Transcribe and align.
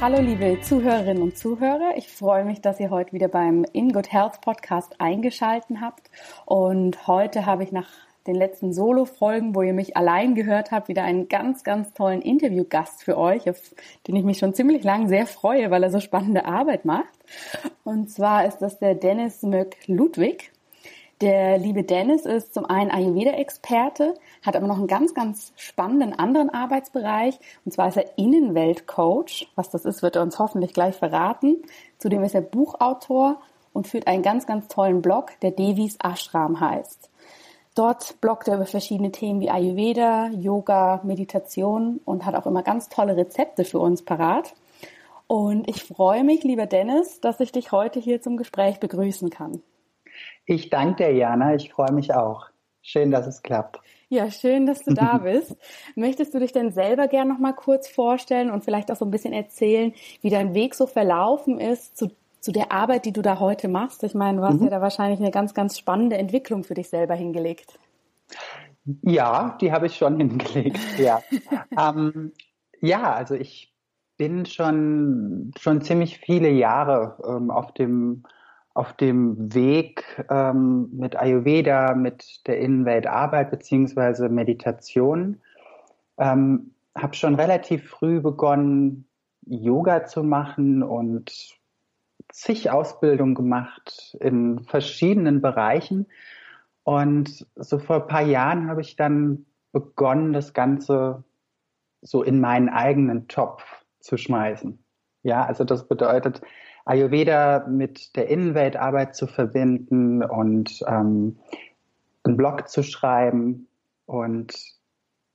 Hallo 0.00 0.18
liebe 0.18 0.58
Zuhörerinnen 0.62 1.22
und 1.22 1.36
Zuhörer, 1.36 1.92
ich 1.94 2.08
freue 2.08 2.46
mich, 2.46 2.62
dass 2.62 2.80
ihr 2.80 2.88
heute 2.88 3.12
wieder 3.12 3.28
beim 3.28 3.66
In 3.74 3.92
Good 3.92 4.10
Health 4.10 4.40
Podcast 4.40 4.98
eingeschalten 4.98 5.82
habt. 5.82 6.10
Und 6.46 7.06
heute 7.06 7.44
habe 7.44 7.64
ich 7.64 7.70
nach 7.70 7.86
den 8.26 8.34
letzten 8.34 8.72
Solo-Folgen, 8.72 9.54
wo 9.54 9.60
ihr 9.60 9.74
mich 9.74 9.98
allein 9.98 10.34
gehört 10.34 10.70
habt, 10.70 10.88
wieder 10.88 11.02
einen 11.02 11.28
ganz, 11.28 11.64
ganz 11.64 11.92
tollen 11.92 12.22
Interviewgast 12.22 13.02
für 13.02 13.18
euch, 13.18 13.50
auf 13.50 13.74
den 14.08 14.16
ich 14.16 14.24
mich 14.24 14.38
schon 14.38 14.54
ziemlich 14.54 14.84
lang 14.84 15.06
sehr 15.08 15.26
freue, 15.26 15.70
weil 15.70 15.82
er 15.82 15.90
so 15.90 16.00
spannende 16.00 16.46
Arbeit 16.46 16.86
macht. 16.86 17.18
Und 17.84 18.08
zwar 18.10 18.46
ist 18.46 18.60
das 18.60 18.78
der 18.78 18.94
Dennis 18.94 19.42
Möck 19.42 19.76
Ludwig. 19.86 20.50
Der 21.20 21.58
liebe 21.58 21.82
Dennis 21.82 22.24
ist 22.24 22.54
zum 22.54 22.64
einen 22.64 22.90
Ayurveda-Experte, 22.90 24.14
hat 24.40 24.56
aber 24.56 24.66
noch 24.66 24.78
einen 24.78 24.86
ganz, 24.86 25.12
ganz 25.12 25.52
spannenden 25.54 26.18
anderen 26.18 26.48
Arbeitsbereich. 26.48 27.38
Und 27.66 27.72
zwar 27.72 27.88
ist 27.88 27.98
er 27.98 28.16
Innenweltcoach. 28.16 29.48
Was 29.54 29.68
das 29.68 29.84
ist, 29.84 30.00
wird 30.02 30.16
er 30.16 30.22
uns 30.22 30.38
hoffentlich 30.38 30.72
gleich 30.72 30.96
verraten. 30.96 31.56
Zudem 31.98 32.22
ist 32.22 32.34
er 32.34 32.40
Buchautor 32.40 33.38
und 33.74 33.86
führt 33.86 34.06
einen 34.06 34.22
ganz, 34.22 34.46
ganz 34.46 34.68
tollen 34.68 35.02
Blog, 35.02 35.32
der 35.42 35.50
Devis 35.50 35.98
Ashram 36.02 36.58
heißt. 36.58 37.10
Dort 37.74 38.18
bloggt 38.22 38.48
er 38.48 38.56
über 38.56 38.66
verschiedene 38.66 39.12
Themen 39.12 39.40
wie 39.40 39.50
Ayurveda, 39.50 40.28
Yoga, 40.28 41.02
Meditation 41.04 42.00
und 42.06 42.24
hat 42.24 42.34
auch 42.34 42.46
immer 42.46 42.62
ganz 42.62 42.88
tolle 42.88 43.18
Rezepte 43.18 43.66
für 43.66 43.78
uns 43.78 44.02
parat. 44.02 44.54
Und 45.26 45.68
ich 45.68 45.84
freue 45.84 46.24
mich, 46.24 46.44
lieber 46.44 46.64
Dennis, 46.64 47.20
dass 47.20 47.40
ich 47.40 47.52
dich 47.52 47.72
heute 47.72 48.00
hier 48.00 48.22
zum 48.22 48.38
Gespräch 48.38 48.80
begrüßen 48.80 49.28
kann. 49.28 49.62
Ich 50.44 50.70
danke 50.70 51.04
dir, 51.04 51.12
Jana. 51.12 51.54
Ich 51.54 51.72
freue 51.72 51.92
mich 51.92 52.14
auch. 52.14 52.46
Schön, 52.82 53.10
dass 53.10 53.26
es 53.26 53.42
klappt. 53.42 53.80
Ja, 54.08 54.30
schön, 54.30 54.66
dass 54.66 54.82
du 54.82 54.94
da 54.94 55.18
bist. 55.22 55.56
Möchtest 55.94 56.34
du 56.34 56.40
dich 56.40 56.52
denn 56.52 56.72
selber 56.72 57.06
gern 57.08 57.28
noch 57.28 57.38
mal 57.38 57.52
kurz 57.52 57.88
vorstellen 57.88 58.50
und 58.50 58.64
vielleicht 58.64 58.90
auch 58.90 58.96
so 58.96 59.04
ein 59.04 59.10
bisschen 59.10 59.32
erzählen, 59.32 59.92
wie 60.22 60.30
dein 60.30 60.54
Weg 60.54 60.74
so 60.74 60.86
verlaufen 60.86 61.60
ist 61.60 61.96
zu, 61.96 62.10
zu 62.40 62.50
der 62.50 62.72
Arbeit, 62.72 63.04
die 63.04 63.12
du 63.12 63.22
da 63.22 63.38
heute 63.38 63.68
machst? 63.68 64.02
Ich 64.02 64.14
meine, 64.14 64.38
du 64.38 64.44
hast 64.44 64.58
mhm. 64.58 64.64
ja 64.64 64.70
da 64.70 64.80
wahrscheinlich 64.80 65.20
eine 65.20 65.30
ganz, 65.30 65.54
ganz 65.54 65.78
spannende 65.78 66.18
Entwicklung 66.18 66.64
für 66.64 66.74
dich 66.74 66.88
selber 66.88 67.14
hingelegt. 67.14 67.78
Ja, 69.02 69.56
die 69.60 69.72
habe 69.72 69.86
ich 69.86 69.96
schon 69.96 70.16
hingelegt, 70.18 70.80
ja. 70.98 71.20
ähm, 71.78 72.32
ja, 72.80 73.12
also 73.14 73.34
ich 73.34 73.72
bin 74.16 74.44
schon, 74.44 75.52
schon 75.58 75.82
ziemlich 75.82 76.18
viele 76.18 76.50
Jahre 76.50 77.16
ähm, 77.26 77.50
auf 77.50 77.72
dem 77.72 78.24
auf 78.74 78.92
dem 78.92 79.52
Weg 79.52 80.24
ähm, 80.30 80.88
mit 80.92 81.16
Ayurveda, 81.16 81.94
mit 81.94 82.46
der 82.46 82.58
Innenweltarbeit 82.58 83.50
beziehungsweise 83.50 84.28
Meditation. 84.28 85.40
Ähm, 86.18 86.72
habe 86.96 87.14
schon 87.14 87.34
relativ 87.34 87.88
früh 87.88 88.20
begonnen, 88.20 89.06
Yoga 89.46 90.04
zu 90.04 90.22
machen 90.22 90.82
und 90.82 91.58
zig 92.30 92.70
Ausbildungen 92.70 93.34
gemacht 93.34 94.16
in 94.20 94.60
verschiedenen 94.64 95.40
Bereichen. 95.40 96.06
Und 96.84 97.46
so 97.56 97.78
vor 97.78 98.02
ein 98.02 98.06
paar 98.06 98.22
Jahren 98.22 98.68
habe 98.68 98.80
ich 98.80 98.96
dann 98.96 99.46
begonnen, 99.72 100.32
das 100.32 100.52
Ganze 100.52 101.24
so 102.02 102.22
in 102.22 102.40
meinen 102.40 102.68
eigenen 102.68 103.28
Topf 103.28 103.62
zu 104.00 104.16
schmeißen. 104.16 104.82
Ja, 105.22 105.44
also 105.44 105.64
das 105.64 105.86
bedeutet, 105.86 106.40
Ayurveda 106.84 107.66
mit 107.68 108.16
der 108.16 108.28
Innenweltarbeit 108.28 109.14
zu 109.14 109.26
verbinden 109.26 110.22
und 110.22 110.82
ähm, 110.86 111.38
einen 112.24 112.36
Blog 112.36 112.68
zu 112.68 112.82
schreiben 112.82 113.68
und 114.06 114.54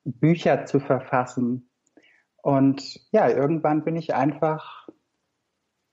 Bücher 0.03 0.65
zu 0.65 0.79
verfassen. 0.79 1.69
Und 2.41 2.99
ja, 3.11 3.29
irgendwann 3.29 3.83
bin 3.83 3.95
ich 3.95 4.13
einfach 4.13 4.87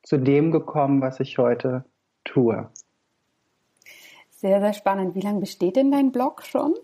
zu 0.02 0.18
dem 0.18 0.50
gekommen, 0.50 1.00
was 1.00 1.20
ich 1.20 1.38
heute 1.38 1.84
tue. 2.24 2.68
Sehr, 4.30 4.60
sehr 4.60 4.72
spannend. 4.72 5.14
Wie 5.14 5.20
lange 5.20 5.40
besteht 5.40 5.76
denn 5.76 5.92
dein 5.92 6.12
Blog 6.12 6.42
schon? 6.42 6.74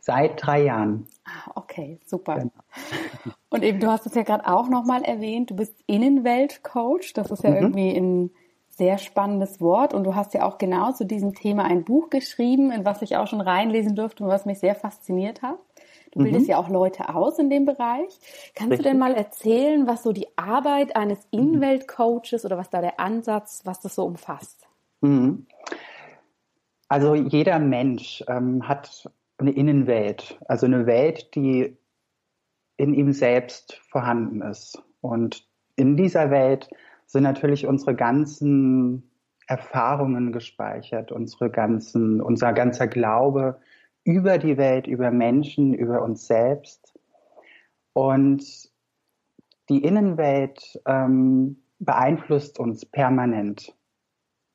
Seit 0.00 0.44
drei 0.44 0.64
Jahren. 0.64 1.06
Okay, 1.54 2.00
super. 2.04 2.36
Genau. 2.36 2.52
Und 3.50 3.62
eben, 3.62 3.80
du 3.80 3.88
hast 3.88 4.06
es 4.06 4.14
ja 4.14 4.22
gerade 4.22 4.46
auch 4.46 4.68
nochmal 4.68 5.02
erwähnt, 5.02 5.50
du 5.50 5.56
bist 5.56 5.74
Innenweltcoach. 5.86 7.12
Das 7.14 7.30
ist 7.30 7.44
ja 7.44 7.50
mhm. 7.50 7.56
irgendwie 7.56 7.96
ein 7.96 8.30
sehr 8.68 8.98
spannendes 8.98 9.60
Wort. 9.60 9.94
Und 9.94 10.04
du 10.04 10.14
hast 10.14 10.34
ja 10.34 10.44
auch 10.44 10.58
genau 10.58 10.92
zu 10.92 11.04
diesem 11.04 11.34
Thema 11.34 11.64
ein 11.64 11.84
Buch 11.84 12.10
geschrieben, 12.10 12.70
in 12.70 12.84
was 12.84 13.02
ich 13.02 13.16
auch 13.16 13.26
schon 13.26 13.40
reinlesen 13.40 13.94
durfte 13.94 14.24
und 14.24 14.30
was 14.30 14.46
mich 14.46 14.58
sehr 14.58 14.74
fasziniert 14.74 15.42
hat. 15.42 15.58
Du 16.12 16.22
bildest 16.22 16.46
mhm. 16.46 16.50
ja 16.50 16.58
auch 16.58 16.68
Leute 16.68 17.12
aus 17.12 17.38
in 17.38 17.50
dem 17.50 17.64
Bereich. 17.64 18.18
Kannst 18.54 18.72
Richtig. 18.72 18.78
du 18.78 18.82
denn 18.84 18.98
mal 18.98 19.14
erzählen, 19.14 19.86
was 19.88 20.04
so 20.04 20.12
die 20.12 20.28
Arbeit 20.36 20.94
eines 20.94 21.18
mhm. 21.32 21.40
Innenweltcoaches 21.40 22.44
oder 22.44 22.56
was 22.56 22.70
da 22.70 22.80
der 22.80 23.00
Ansatz, 23.00 23.62
was 23.64 23.80
das 23.80 23.96
so 23.96 24.04
umfasst? 24.04 24.66
Mhm. 25.00 25.46
Also 26.88 27.14
jeder 27.14 27.58
Mensch 27.58 28.24
ähm, 28.28 28.68
hat 28.68 29.10
eine 29.38 29.52
Innenwelt, 29.52 30.38
also 30.46 30.66
eine 30.66 30.86
Welt, 30.86 31.34
die 31.34 31.76
in 32.76 32.94
ihm 32.94 33.12
selbst 33.12 33.74
vorhanden 33.88 34.42
ist. 34.42 34.82
Und 35.00 35.46
in 35.76 35.96
dieser 35.96 36.30
Welt 36.30 36.68
sind 37.06 37.22
natürlich 37.22 37.66
unsere 37.66 37.94
ganzen 37.94 39.10
Erfahrungen 39.46 40.32
gespeichert, 40.32 41.12
unsere 41.12 41.50
ganzen, 41.50 42.20
unser 42.20 42.52
ganzer 42.52 42.86
Glaube 42.86 43.60
über 44.04 44.38
die 44.38 44.56
Welt, 44.56 44.86
über 44.86 45.10
Menschen, 45.10 45.74
über 45.74 46.02
uns 46.02 46.26
selbst. 46.26 46.98
Und 47.92 48.44
die 49.68 49.82
Innenwelt 49.82 50.80
ähm, 50.86 51.62
beeinflusst 51.78 52.58
uns 52.58 52.84
permanent. 52.84 53.74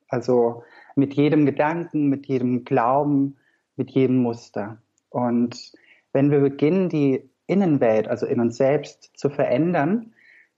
Also 0.08 0.62
mit 0.96 1.14
jedem 1.14 1.46
Gedanken, 1.46 2.08
mit 2.08 2.26
jedem 2.26 2.64
Glauben, 2.64 3.36
mit 3.80 3.92
jedem 3.92 4.18
Muster. 4.18 4.76
Und 5.08 5.72
wenn 6.12 6.30
wir 6.30 6.40
beginnen, 6.40 6.90
die 6.90 7.30
Innenwelt, 7.46 8.08
also 8.08 8.26
in 8.26 8.38
uns 8.38 8.58
selbst 8.58 9.10
zu 9.18 9.30
verändern, 9.30 10.12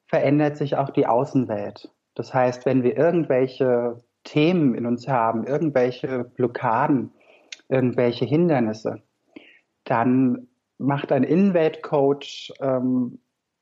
verändert 0.06 0.56
sich 0.56 0.76
auch 0.76 0.90
die 0.90 1.06
Außenwelt. 1.06 1.88
Das 2.16 2.34
heißt, 2.34 2.66
wenn 2.66 2.82
wir 2.82 2.96
irgendwelche 2.96 4.02
Themen 4.24 4.74
in 4.74 4.86
uns 4.86 5.06
haben, 5.06 5.46
irgendwelche 5.46 6.24
Blockaden, 6.24 7.12
irgendwelche 7.68 8.24
Hindernisse, 8.24 9.00
dann 9.84 10.48
macht 10.78 11.12
ein 11.12 11.22
Innenweltcoach 11.22 12.52
ähm, 12.60 13.20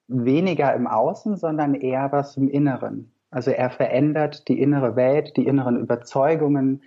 weniger 0.09 0.75
im 0.75 0.87
Außen, 0.87 1.37
sondern 1.37 1.75
eher 1.75 2.11
was 2.13 2.39
im 2.39 2.49
Inneren. 2.49 3.13
Also 3.31 3.51
er 3.51 3.69
verändert 3.69 4.49
die 4.49 4.59
innere 4.59 4.97
Welt, 4.97 5.37
die 5.37 5.47
inneren 5.47 5.77
Überzeugungen, 5.77 6.83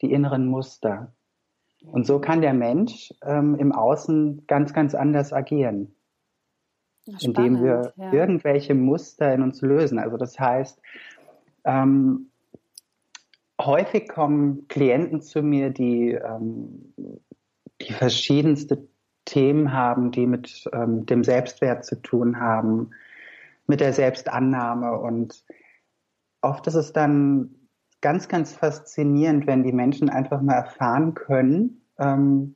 die 0.00 0.10
inneren 0.10 0.46
Muster. 0.46 1.12
Und 1.90 2.06
so 2.06 2.18
kann 2.18 2.40
der 2.40 2.54
Mensch 2.54 3.12
ähm, 3.22 3.54
im 3.56 3.72
Außen 3.72 4.46
ganz, 4.46 4.72
ganz 4.72 4.94
anders 4.94 5.32
agieren, 5.32 5.94
Spannend, 7.04 7.24
indem 7.24 7.62
wir 7.62 7.92
ja. 7.96 8.12
irgendwelche 8.12 8.74
Muster 8.74 9.32
in 9.32 9.42
uns 9.42 9.60
lösen. 9.60 9.98
Also 9.98 10.16
das 10.16 10.38
heißt, 10.38 10.80
ähm, 11.64 12.30
häufig 13.60 14.08
kommen 14.08 14.66
Klienten 14.68 15.20
zu 15.20 15.42
mir, 15.42 15.70
die, 15.70 16.12
ähm, 16.12 16.94
die 17.80 17.92
verschiedenste 17.92 18.88
Themen 19.24 19.72
haben, 19.72 20.10
die 20.10 20.26
mit 20.26 20.68
ähm, 20.72 21.06
dem 21.06 21.24
Selbstwert 21.24 21.84
zu 21.84 21.96
tun 21.96 22.40
haben, 22.40 22.90
mit 23.66 23.80
der 23.80 23.92
Selbstannahme. 23.92 24.98
Und 24.98 25.44
oft 26.42 26.66
ist 26.66 26.74
es 26.74 26.92
dann 26.92 27.63
ganz, 28.04 28.28
ganz 28.28 28.52
faszinierend, 28.52 29.46
wenn 29.46 29.62
die 29.62 29.72
Menschen 29.72 30.10
einfach 30.10 30.42
mal 30.42 30.56
erfahren 30.56 31.14
können, 31.14 31.80
ähm, 31.98 32.54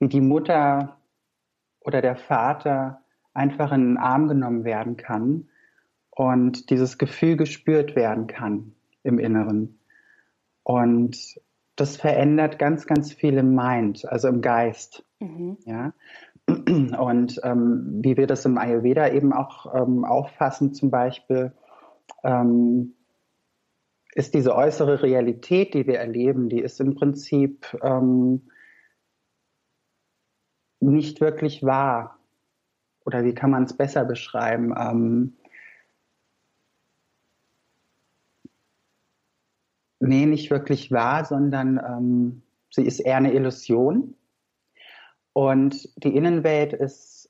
wie 0.00 0.08
die 0.08 0.20
Mutter 0.20 0.96
oder 1.78 2.02
der 2.02 2.16
Vater 2.16 3.00
einfach 3.32 3.70
in 3.70 3.82
den 3.82 3.96
Arm 3.96 4.26
genommen 4.26 4.64
werden 4.64 4.96
kann 4.96 5.48
und 6.10 6.68
dieses 6.70 6.98
Gefühl 6.98 7.36
gespürt 7.36 7.94
werden 7.94 8.26
kann 8.26 8.74
im 9.04 9.20
Inneren. 9.20 9.78
Und 10.64 11.40
das 11.76 11.96
verändert 11.96 12.58
ganz, 12.58 12.86
ganz 12.86 13.12
viel 13.12 13.38
im 13.38 13.54
Mind, 13.54 14.04
also 14.04 14.26
im 14.26 14.40
Geist. 14.40 15.04
Mhm. 15.20 15.58
Ja? 15.64 15.92
Und 16.98 17.40
ähm, 17.44 18.00
wie 18.02 18.16
wir 18.16 18.26
das 18.26 18.44
im 18.44 18.58
Ayurveda 18.58 19.10
eben 19.10 19.32
auch 19.32 19.72
ähm, 19.72 20.04
auffassen, 20.04 20.74
zum 20.74 20.90
Beispiel, 20.90 21.52
ähm, 22.24 22.94
ist 24.14 24.34
diese 24.34 24.54
äußere 24.54 25.02
Realität, 25.02 25.74
die 25.74 25.86
wir 25.86 25.98
erleben, 25.98 26.48
die 26.48 26.60
ist 26.60 26.80
im 26.80 26.94
Prinzip 26.94 27.66
ähm, 27.82 28.50
nicht 30.80 31.20
wirklich 31.20 31.62
wahr. 31.62 32.18
Oder 33.04 33.24
wie 33.24 33.34
kann 33.34 33.50
man 33.50 33.64
es 33.64 33.76
besser 33.76 34.04
beschreiben? 34.04 34.74
Ähm, 34.76 35.36
nee, 40.00 40.26
nicht 40.26 40.50
wirklich 40.50 40.90
wahr, 40.90 41.24
sondern 41.24 41.78
ähm, 41.78 42.42
sie 42.70 42.84
ist 42.84 43.00
eher 43.00 43.16
eine 43.16 43.32
Illusion. 43.32 44.14
Und 45.32 45.88
die 46.02 46.16
Innenwelt 46.16 46.72
ist 46.72 47.28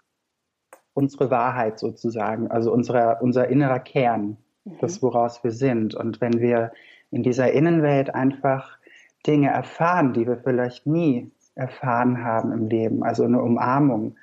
unsere 0.95 1.31
Wahrheit 1.31 1.79
sozusagen, 1.79 2.51
also 2.51 2.73
unser, 2.73 3.23
unser 3.23 3.49
innerer 3.49 3.79
Kern, 3.79 4.37
mhm. 4.69 4.79
das 4.81 5.03
woraus 5.03 5.43
wir 5.45 5.53
sind. 5.53 5.95
Und 5.95 6.21
wenn 6.21 6.41
wir 6.41 6.73
in 7.11 7.23
dieser 7.23 7.53
Innenwelt 7.53 8.15
einfach 8.15 8.79
Dinge 9.27 9.51
erfahren, 9.51 10.13
die 10.13 10.27
wir 10.27 10.37
vielleicht 10.37 10.87
nie 10.87 11.31
erfahren 11.55 12.23
haben 12.23 12.53
im 12.53 12.69
Leben, 12.69 13.03
also 13.03 13.25
eine 13.25 13.43
Umarmung, 13.43 14.17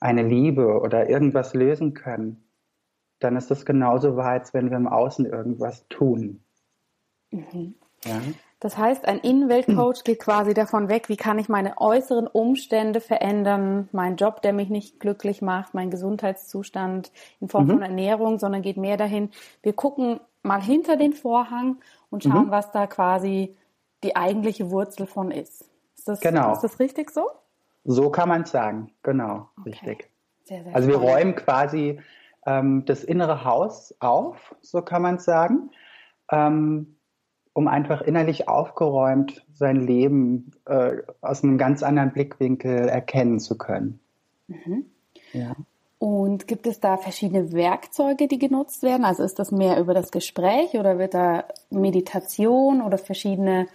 eine 0.00 0.22
Liebe 0.22 0.80
oder 0.80 1.08
irgendwas 1.08 1.54
lösen 1.54 1.94
können, 1.94 2.42
dann 3.20 3.36
ist 3.36 3.50
das 3.50 3.64
genauso 3.64 4.16
wahr, 4.16 4.30
als 4.32 4.52
wenn 4.52 4.70
wir 4.70 4.76
im 4.76 4.88
Außen 4.88 5.26
irgendwas 5.26 5.86
tun. 5.88 6.42
Mhm. 7.30 7.74
Ja. 8.04 8.20
Das 8.62 8.78
heißt, 8.78 9.06
ein 9.08 9.18
Innenweltcoach 9.18 10.02
geht 10.04 10.20
quasi 10.20 10.54
davon 10.54 10.88
weg, 10.88 11.08
wie 11.08 11.16
kann 11.16 11.36
ich 11.40 11.48
meine 11.48 11.78
äußeren 11.78 12.28
Umstände 12.28 13.00
verändern, 13.00 13.88
meinen 13.90 14.14
Job, 14.14 14.40
der 14.40 14.52
mich 14.52 14.68
nicht 14.68 15.00
glücklich 15.00 15.42
macht, 15.42 15.74
meinen 15.74 15.90
Gesundheitszustand 15.90 17.10
in 17.40 17.48
Form 17.48 17.66
mhm. 17.66 17.70
von 17.70 17.82
Ernährung, 17.82 18.38
sondern 18.38 18.62
geht 18.62 18.76
mehr 18.76 18.96
dahin, 18.96 19.30
wir 19.64 19.72
gucken 19.72 20.20
mal 20.44 20.62
hinter 20.62 20.96
den 20.96 21.12
Vorhang 21.12 21.78
und 22.08 22.22
schauen, 22.22 22.46
mhm. 22.46 22.50
was 22.52 22.70
da 22.70 22.86
quasi 22.86 23.56
die 24.04 24.14
eigentliche 24.14 24.70
Wurzel 24.70 25.06
von 25.06 25.32
ist. 25.32 25.68
Ist 25.96 26.06
das, 26.06 26.20
genau. 26.20 26.52
ist 26.52 26.60
das 26.60 26.78
richtig 26.78 27.10
so? 27.10 27.26
So 27.82 28.10
kann 28.10 28.28
man 28.28 28.42
es 28.42 28.52
sagen, 28.52 28.92
genau, 29.02 29.48
okay. 29.58 29.70
richtig. 29.70 30.10
Sehr, 30.44 30.62
sehr 30.62 30.72
also 30.72 30.86
wir 30.86 30.94
spannend. 30.94 31.12
räumen 31.12 31.34
quasi 31.34 32.00
ähm, 32.46 32.84
das 32.84 33.02
innere 33.02 33.44
Haus 33.44 33.92
auf, 33.98 34.54
so 34.60 34.82
kann 34.82 35.02
man 35.02 35.16
es 35.16 35.24
sagen. 35.24 35.72
Ähm, 36.30 36.94
um 37.54 37.68
einfach 37.68 38.02
innerlich 38.02 38.48
aufgeräumt 38.48 39.44
sein 39.54 39.76
Leben 39.76 40.52
äh, 40.64 40.98
aus 41.20 41.44
einem 41.44 41.58
ganz 41.58 41.82
anderen 41.82 42.12
Blickwinkel 42.12 42.88
erkennen 42.88 43.40
zu 43.40 43.58
können. 43.58 44.00
Mhm. 44.48 44.86
Ja. 45.32 45.54
Und 45.98 46.48
gibt 46.48 46.66
es 46.66 46.80
da 46.80 46.96
verschiedene 46.96 47.52
Werkzeuge, 47.52 48.26
die 48.26 48.38
genutzt 48.38 48.82
werden? 48.82 49.04
Also 49.04 49.22
ist 49.22 49.38
das 49.38 49.52
mehr 49.52 49.78
über 49.78 49.94
das 49.94 50.10
Gespräch 50.10 50.74
oder 50.74 50.98
wird 50.98 51.14
da 51.14 51.44
Meditation 51.70 52.82
oder 52.82 52.98
verschiedene 52.98 53.68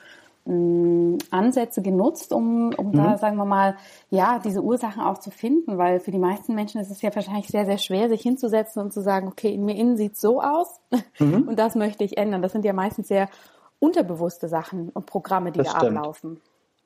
mh, 0.44 0.54
mm, 0.54 1.18
Ansätze 1.32 1.82
genutzt, 1.82 2.34
um, 2.34 2.74
um 2.76 2.88
mhm. 2.88 2.98
da, 2.98 3.18
sagen 3.18 3.38
wir 3.38 3.46
mal, 3.46 3.78
ja, 4.10 4.40
diese 4.44 4.62
Ursachen 4.62 5.02
auch 5.02 5.20
zu 5.20 5.32
finden? 5.32 5.78
Weil 5.78 6.02
für 6.02 6.12
die 6.12 6.18
meisten 6.18 6.54
Menschen 6.54 6.82
ist 6.82 6.92
es 6.92 7.02
ja 7.02 7.16
wahrscheinlich 7.16 7.48
sehr, 7.48 7.66
sehr 7.66 7.78
schwer, 7.78 8.10
sich 8.10 8.24
hinzusetzen 8.24 8.82
und 8.82 8.92
zu 8.92 9.02
sagen, 9.02 9.30
okay, 9.30 9.54
in 9.54 9.64
mir 9.64 9.78
innen 9.78 9.96
sieht 9.96 10.18
so 10.18 10.42
aus 10.42 10.82
mhm. 11.20 11.44
und 11.48 11.58
das 11.58 11.76
möchte 11.76 12.04
ich 12.04 12.18
ändern. 12.18 12.42
Das 12.42 12.52
sind 12.52 12.66
ja 12.66 12.74
meistens 12.74 13.08
sehr 13.08 13.30
unterbewusste 13.80 14.48
Sachen 14.48 14.90
und 14.90 15.06
Programme, 15.06 15.52
die 15.52 15.60
das 15.60 15.74
da 15.74 15.80
stimmt. 15.80 15.98
ablaufen. 15.98 16.42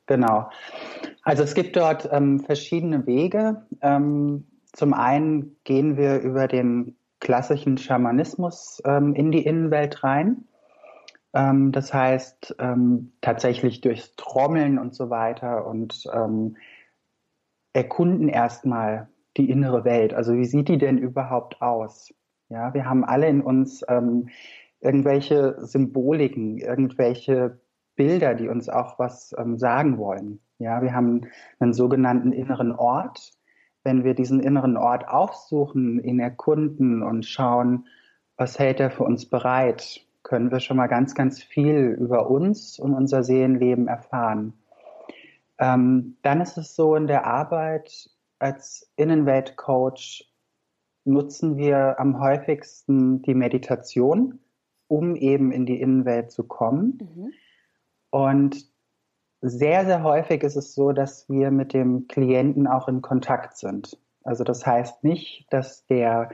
Genau. 0.07 0.49
Also 1.23 1.43
es 1.43 1.53
gibt 1.53 1.75
dort 1.75 2.09
ähm, 2.11 2.39
verschiedene 2.39 3.05
Wege. 3.05 3.65
Ähm, 3.81 4.47
zum 4.73 4.93
einen 4.93 5.55
gehen 5.63 5.97
wir 5.97 6.19
über 6.19 6.47
den 6.47 6.95
klassischen 7.19 7.77
Schamanismus 7.77 8.81
ähm, 8.85 9.13
in 9.13 9.31
die 9.31 9.45
Innenwelt 9.45 10.03
rein. 10.03 10.45
Ähm, 11.33 11.71
das 11.71 11.93
heißt 11.93 12.55
ähm, 12.59 13.13
tatsächlich 13.21 13.81
durchs 13.81 14.15
Trommeln 14.15 14.79
und 14.79 14.95
so 14.95 15.09
weiter 15.09 15.65
und 15.65 16.05
ähm, 16.13 16.57
erkunden 17.73 18.27
erstmal 18.27 19.07
die 19.37 19.49
innere 19.49 19.85
Welt. 19.85 20.13
Also 20.13 20.33
wie 20.33 20.45
sieht 20.45 20.67
die 20.67 20.77
denn 20.77 20.97
überhaupt 20.97 21.61
aus? 21.61 22.13
Ja, 22.49 22.73
wir 22.73 22.85
haben 22.85 23.05
alle 23.05 23.27
in 23.29 23.41
uns 23.41 23.81
irgendwelche 24.81 25.55
Symboliken, 25.65 26.57
irgendwelche 26.57 27.59
Bilder, 27.95 28.33
die 28.33 28.49
uns 28.49 28.69
auch 28.69 28.99
was 28.99 29.33
ähm, 29.37 29.57
sagen 29.57 29.97
wollen. 29.97 30.39
Ja, 30.57 30.81
wir 30.81 30.93
haben 30.93 31.21
einen 31.59 31.73
sogenannten 31.73 32.31
inneren 32.31 32.71
Ort. 32.71 33.33
Wenn 33.83 34.03
wir 34.03 34.13
diesen 34.13 34.39
inneren 34.39 34.77
Ort 34.77 35.07
aufsuchen, 35.07 36.03
ihn 36.03 36.19
erkunden 36.19 37.01
und 37.01 37.25
schauen, 37.25 37.87
was 38.37 38.59
hält 38.59 38.79
er 38.79 38.91
für 38.91 39.03
uns 39.03 39.27
bereit, 39.27 40.05
können 40.23 40.51
wir 40.51 40.59
schon 40.59 40.77
mal 40.77 40.87
ganz, 40.87 41.15
ganz 41.15 41.41
viel 41.41 41.97
über 41.99 42.29
uns 42.29 42.79
und 42.79 42.93
unser 42.93 43.23
Seelenleben 43.23 43.87
erfahren. 43.87 44.53
Ähm, 45.57 46.17
dann 46.21 46.41
ist 46.41 46.57
es 46.57 46.75
so 46.75 46.95
in 46.95 47.07
der 47.07 47.25
Arbeit 47.25 48.09
als 48.39 48.91
Innenweltcoach 48.95 50.27
nutzen 51.03 51.57
wir 51.57 51.99
am 51.99 52.19
häufigsten 52.19 53.21
die 53.21 53.35
Meditation 53.35 54.39
um 54.91 55.15
eben 55.15 55.53
in 55.53 55.65
die 55.65 55.79
Innenwelt 55.79 56.31
zu 56.31 56.43
kommen. 56.43 56.99
Mhm. 56.99 57.31
Und 58.09 58.65
sehr, 59.39 59.85
sehr 59.85 60.03
häufig 60.03 60.43
ist 60.43 60.57
es 60.57 60.75
so, 60.75 60.91
dass 60.91 61.29
wir 61.29 61.49
mit 61.49 61.73
dem 61.73 62.09
Klienten 62.09 62.67
auch 62.67 62.89
in 62.89 63.01
Kontakt 63.01 63.55
sind. 63.55 63.97
Also 64.23 64.43
das 64.43 64.65
heißt 64.65 65.05
nicht, 65.05 65.47
dass 65.49 65.85
der 65.85 66.29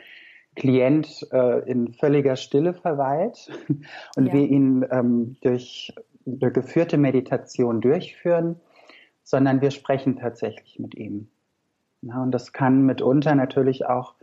Klient 0.56 1.28
äh, 1.32 1.70
in 1.70 1.94
völliger 1.94 2.36
Stille 2.36 2.74
verweilt 2.74 3.52
und 4.16 4.26
ja. 4.26 4.34
wir 4.34 4.50
ihn 4.50 4.84
ähm, 4.90 5.38
durch 5.42 5.94
eine 6.26 6.52
geführte 6.52 6.98
Meditation 6.98 7.80
durchführen, 7.80 8.60
sondern 9.24 9.62
wir 9.62 9.70
sprechen 9.70 10.18
tatsächlich 10.18 10.80
mit 10.80 10.96
ihm. 10.96 11.30
Ja, 12.02 12.24
und 12.24 12.32
das 12.32 12.54
kann 12.54 12.88
mitunter 12.88 13.36
natürlich 13.36 13.86
auch 13.86 14.16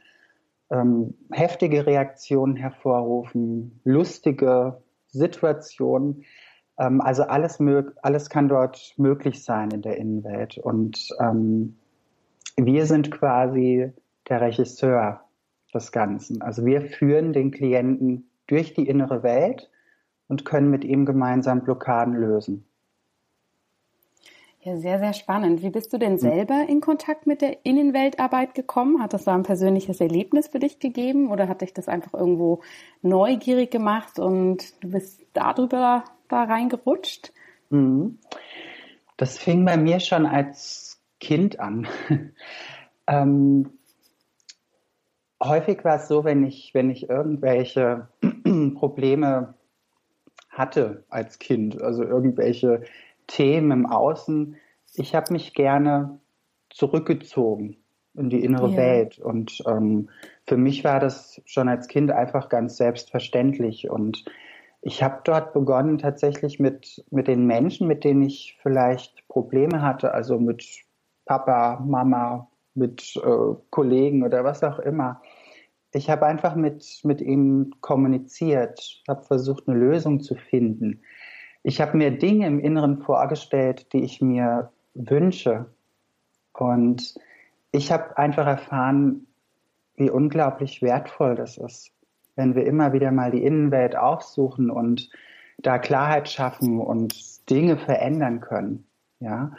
ähm, 0.70 1.14
heftige 1.30 1.86
Reaktionen 1.86 2.56
hervorrufen, 2.56 3.80
lustige 3.84 4.82
Situationen. 5.08 6.24
Ähm, 6.78 7.00
also 7.00 7.24
alles, 7.24 7.58
alles 8.02 8.30
kann 8.30 8.48
dort 8.48 8.94
möglich 8.96 9.44
sein 9.44 9.70
in 9.70 9.82
der 9.82 9.96
Innenwelt. 9.96 10.58
Und 10.58 11.08
ähm, 11.20 11.76
wir 12.56 12.86
sind 12.86 13.10
quasi 13.10 13.92
der 14.28 14.40
Regisseur 14.40 15.20
des 15.72 15.92
Ganzen. 15.92 16.40
Also 16.42 16.64
wir 16.64 16.82
führen 16.82 17.32
den 17.32 17.50
Klienten 17.50 18.30
durch 18.46 18.74
die 18.74 18.86
innere 18.86 19.22
Welt 19.22 19.70
und 20.28 20.44
können 20.44 20.70
mit 20.70 20.84
ihm 20.84 21.04
gemeinsam 21.04 21.62
Blockaden 21.64 22.14
lösen. 22.14 22.64
Ja, 24.64 24.78
sehr, 24.78 24.98
sehr 24.98 25.12
spannend. 25.12 25.60
Wie 25.62 25.68
bist 25.68 25.92
du 25.92 25.98
denn 25.98 26.12
hm. 26.12 26.18
selber 26.18 26.64
in 26.66 26.80
Kontakt 26.80 27.26
mit 27.26 27.42
der 27.42 27.66
Innenweltarbeit 27.66 28.54
gekommen? 28.54 29.02
Hat 29.02 29.12
das 29.12 29.24
da 29.24 29.34
ein 29.34 29.42
persönliches 29.42 30.00
Erlebnis 30.00 30.48
für 30.48 30.58
dich 30.58 30.78
gegeben 30.78 31.30
oder 31.30 31.48
hat 31.48 31.60
dich 31.60 31.74
das 31.74 31.86
einfach 31.86 32.14
irgendwo 32.14 32.62
neugierig 33.02 33.70
gemacht 33.70 34.18
und 34.18 34.82
du 34.82 34.92
bist 34.92 35.20
darüber 35.34 36.04
da 36.28 36.44
reingerutscht? 36.44 37.32
Mhm. 37.68 38.18
Das 39.18 39.36
fing 39.36 39.66
bei 39.66 39.76
mir 39.76 40.00
schon 40.00 40.24
als 40.24 40.98
Kind 41.20 41.60
an. 41.60 41.86
ähm, 43.06 43.70
häufig 45.42 45.84
war 45.84 45.96
es 45.96 46.08
so, 46.08 46.24
wenn 46.24 46.42
ich, 46.42 46.72
wenn 46.72 46.88
ich 46.88 47.10
irgendwelche 47.10 48.08
Probleme 48.74 49.54
hatte 50.48 51.04
als 51.10 51.38
Kind, 51.38 51.82
also 51.82 52.02
irgendwelche 52.02 52.82
Themen 53.26 53.70
im 53.70 53.86
Außen. 53.86 54.56
Ich 54.94 55.14
habe 55.14 55.32
mich 55.32 55.54
gerne 55.54 56.20
zurückgezogen 56.70 57.76
in 58.14 58.30
die 58.30 58.44
innere 58.44 58.70
ja. 58.70 58.76
Welt. 58.76 59.18
Und 59.18 59.62
ähm, 59.66 60.08
für 60.46 60.56
mich 60.56 60.84
war 60.84 61.00
das 61.00 61.40
schon 61.44 61.68
als 61.68 61.88
Kind 61.88 62.10
einfach 62.10 62.48
ganz 62.48 62.76
selbstverständlich. 62.76 63.90
Und 63.90 64.24
ich 64.82 65.02
habe 65.02 65.20
dort 65.24 65.52
begonnen 65.52 65.98
tatsächlich 65.98 66.60
mit, 66.60 67.04
mit 67.10 67.26
den 67.28 67.46
Menschen, 67.46 67.88
mit 67.88 68.04
denen 68.04 68.22
ich 68.22 68.58
vielleicht 68.62 69.26
Probleme 69.28 69.82
hatte, 69.82 70.12
also 70.12 70.38
mit 70.38 70.64
Papa, 71.24 71.80
Mama, 71.80 72.48
mit 72.74 73.16
äh, 73.16 73.54
Kollegen 73.70 74.22
oder 74.22 74.44
was 74.44 74.62
auch 74.62 74.78
immer. 74.78 75.20
Ich 75.92 76.10
habe 76.10 76.26
einfach 76.26 76.56
mit, 76.56 77.00
mit 77.04 77.20
ihnen 77.20 77.80
kommuniziert, 77.80 79.02
habe 79.08 79.22
versucht, 79.24 79.68
eine 79.68 79.78
Lösung 79.78 80.20
zu 80.20 80.34
finden 80.34 81.02
ich 81.64 81.80
habe 81.80 81.96
mir 81.96 82.16
Dinge 82.16 82.46
im 82.46 82.60
Inneren 82.60 82.98
vorgestellt, 82.98 83.92
die 83.92 84.04
ich 84.04 84.20
mir 84.20 84.70
wünsche. 84.92 85.66
Und 86.52 87.14
ich 87.72 87.90
habe 87.90 88.16
einfach 88.18 88.46
erfahren, 88.46 89.26
wie 89.96 90.10
unglaublich 90.10 90.82
wertvoll 90.82 91.34
das 91.34 91.56
ist, 91.56 91.90
wenn 92.36 92.54
wir 92.54 92.66
immer 92.66 92.92
wieder 92.92 93.10
mal 93.10 93.30
die 93.30 93.42
Innenwelt 93.42 93.96
aufsuchen 93.96 94.70
und 94.70 95.08
da 95.58 95.78
Klarheit 95.78 96.28
schaffen 96.28 96.80
und 96.80 97.48
Dinge 97.48 97.78
verändern 97.78 98.40
können. 98.40 98.86
Ja. 99.20 99.52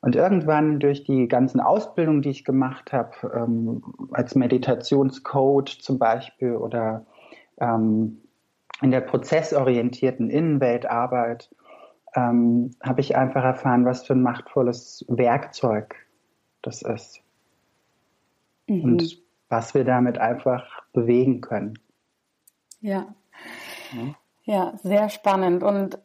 Und 0.00 0.16
irgendwann 0.16 0.80
durch 0.80 1.04
die 1.04 1.28
ganzen 1.28 1.60
Ausbildungen, 1.60 2.22
die 2.22 2.30
ich 2.30 2.44
gemacht 2.46 2.90
habe, 2.90 3.12
ähm, 3.34 3.82
als 4.12 4.34
Meditationscoach 4.34 5.82
zum 5.82 5.98
Beispiel 5.98 6.56
oder 6.56 7.04
ähm, 7.60 8.22
in 8.82 8.90
der 8.90 9.00
prozessorientierten 9.00 10.30
Innenweltarbeit, 10.30 11.50
ähm, 12.14 12.72
habe 12.82 13.00
ich 13.00 13.16
einfach 13.16 13.44
erfahren, 13.44 13.84
was 13.84 14.06
für 14.06 14.14
ein 14.14 14.22
machtvolles 14.22 15.04
Werkzeug 15.08 15.94
das 16.62 16.82
ist. 16.82 17.22
Mhm. 18.66 18.84
Und 18.84 19.22
was 19.48 19.74
wir 19.74 19.84
damit 19.84 20.18
einfach 20.18 20.82
bewegen 20.92 21.40
können. 21.40 21.78
Ja. 22.80 23.14
ja. 23.92 24.14
Ja, 24.44 24.72
sehr 24.82 25.08
spannend. 25.10 25.62
Und 25.62 25.98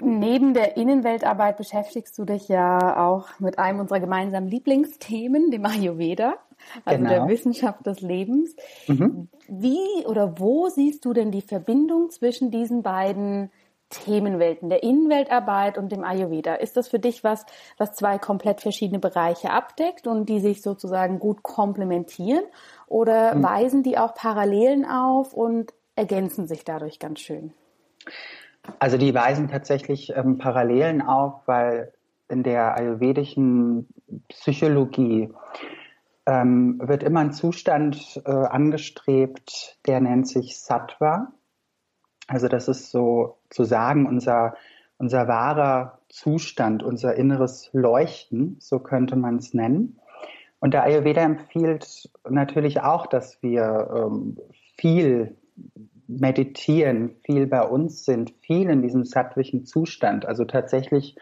neben 0.00 0.54
der 0.54 0.76
Innenweltarbeit 0.76 1.56
beschäftigst 1.56 2.18
du 2.18 2.24
dich 2.24 2.48
ja 2.48 3.06
auch 3.08 3.28
mit 3.38 3.58
einem 3.58 3.80
unserer 3.80 4.00
gemeinsamen 4.00 4.48
Lieblingsthemen, 4.48 5.50
dem 5.50 5.64
Ayurveda, 5.66 6.34
also 6.84 6.98
genau. 6.98 7.10
der 7.10 7.28
Wissenschaft 7.28 7.86
des 7.86 8.00
Lebens. 8.00 8.54
Mhm. 8.86 9.28
Wie 9.48 10.06
oder 10.06 10.38
wo 10.38 10.68
siehst 10.68 11.04
du 11.04 11.12
denn 11.12 11.30
die 11.30 11.42
Verbindung 11.42 12.10
zwischen 12.10 12.50
diesen 12.50 12.82
beiden 12.82 13.50
Themenwelten, 13.90 14.70
der 14.70 14.82
Innenweltarbeit 14.82 15.76
und 15.76 15.92
dem 15.92 16.02
Ayurveda? 16.02 16.54
Ist 16.54 16.76
das 16.76 16.88
für 16.88 16.98
dich 16.98 17.22
was, 17.22 17.44
was 17.76 17.92
zwei 17.92 18.18
komplett 18.18 18.60
verschiedene 18.60 18.98
Bereiche 18.98 19.50
abdeckt 19.50 20.06
und 20.06 20.28
die 20.28 20.40
sich 20.40 20.62
sozusagen 20.62 21.18
gut 21.18 21.42
komplementieren? 21.42 22.44
Oder 22.86 23.34
mhm. 23.34 23.42
weisen 23.42 23.82
die 23.82 23.98
auch 23.98 24.14
Parallelen 24.14 24.86
auf 24.86 25.34
und 25.34 25.72
ergänzen 25.94 26.46
sich 26.46 26.64
dadurch 26.64 26.98
ganz 26.98 27.20
schön? 27.20 27.52
Also 28.78 28.96
die 28.96 29.14
weisen 29.14 29.48
tatsächlich 29.48 30.14
ähm, 30.14 30.38
Parallelen 30.38 31.02
auf, 31.02 31.46
weil 31.46 31.92
in 32.28 32.42
der 32.42 32.76
ayurvedischen 32.76 33.88
Psychologie 34.28 35.32
ähm, 36.26 36.80
wird 36.82 37.02
immer 37.02 37.20
ein 37.20 37.32
Zustand 37.32 38.22
äh, 38.24 38.30
angestrebt, 38.30 39.78
der 39.86 40.00
nennt 40.00 40.28
sich 40.28 40.58
Sattva. 40.58 41.32
Also 42.28 42.48
das 42.48 42.68
ist 42.68 42.90
so 42.90 43.38
zu 43.50 43.64
sagen 43.64 44.06
unser, 44.06 44.54
unser 44.98 45.26
wahrer 45.26 45.98
Zustand, 46.08 46.82
unser 46.82 47.16
inneres 47.16 47.70
Leuchten, 47.72 48.56
so 48.60 48.78
könnte 48.78 49.16
man 49.16 49.36
es 49.36 49.52
nennen. 49.52 49.98
Und 50.60 50.74
der 50.74 50.84
Ayurveda 50.84 51.22
empfiehlt 51.22 52.08
natürlich 52.28 52.80
auch, 52.80 53.06
dass 53.06 53.42
wir 53.42 53.90
ähm, 53.92 54.38
viel 54.76 55.36
meditieren, 56.20 57.16
viel 57.24 57.46
bei 57.46 57.62
uns 57.62 58.04
sind, 58.04 58.32
viel 58.40 58.68
in 58.70 58.82
diesem 58.82 59.04
sattwischen 59.04 59.64
Zustand. 59.64 60.26
Also 60.26 60.44
tatsächlich 60.44 61.16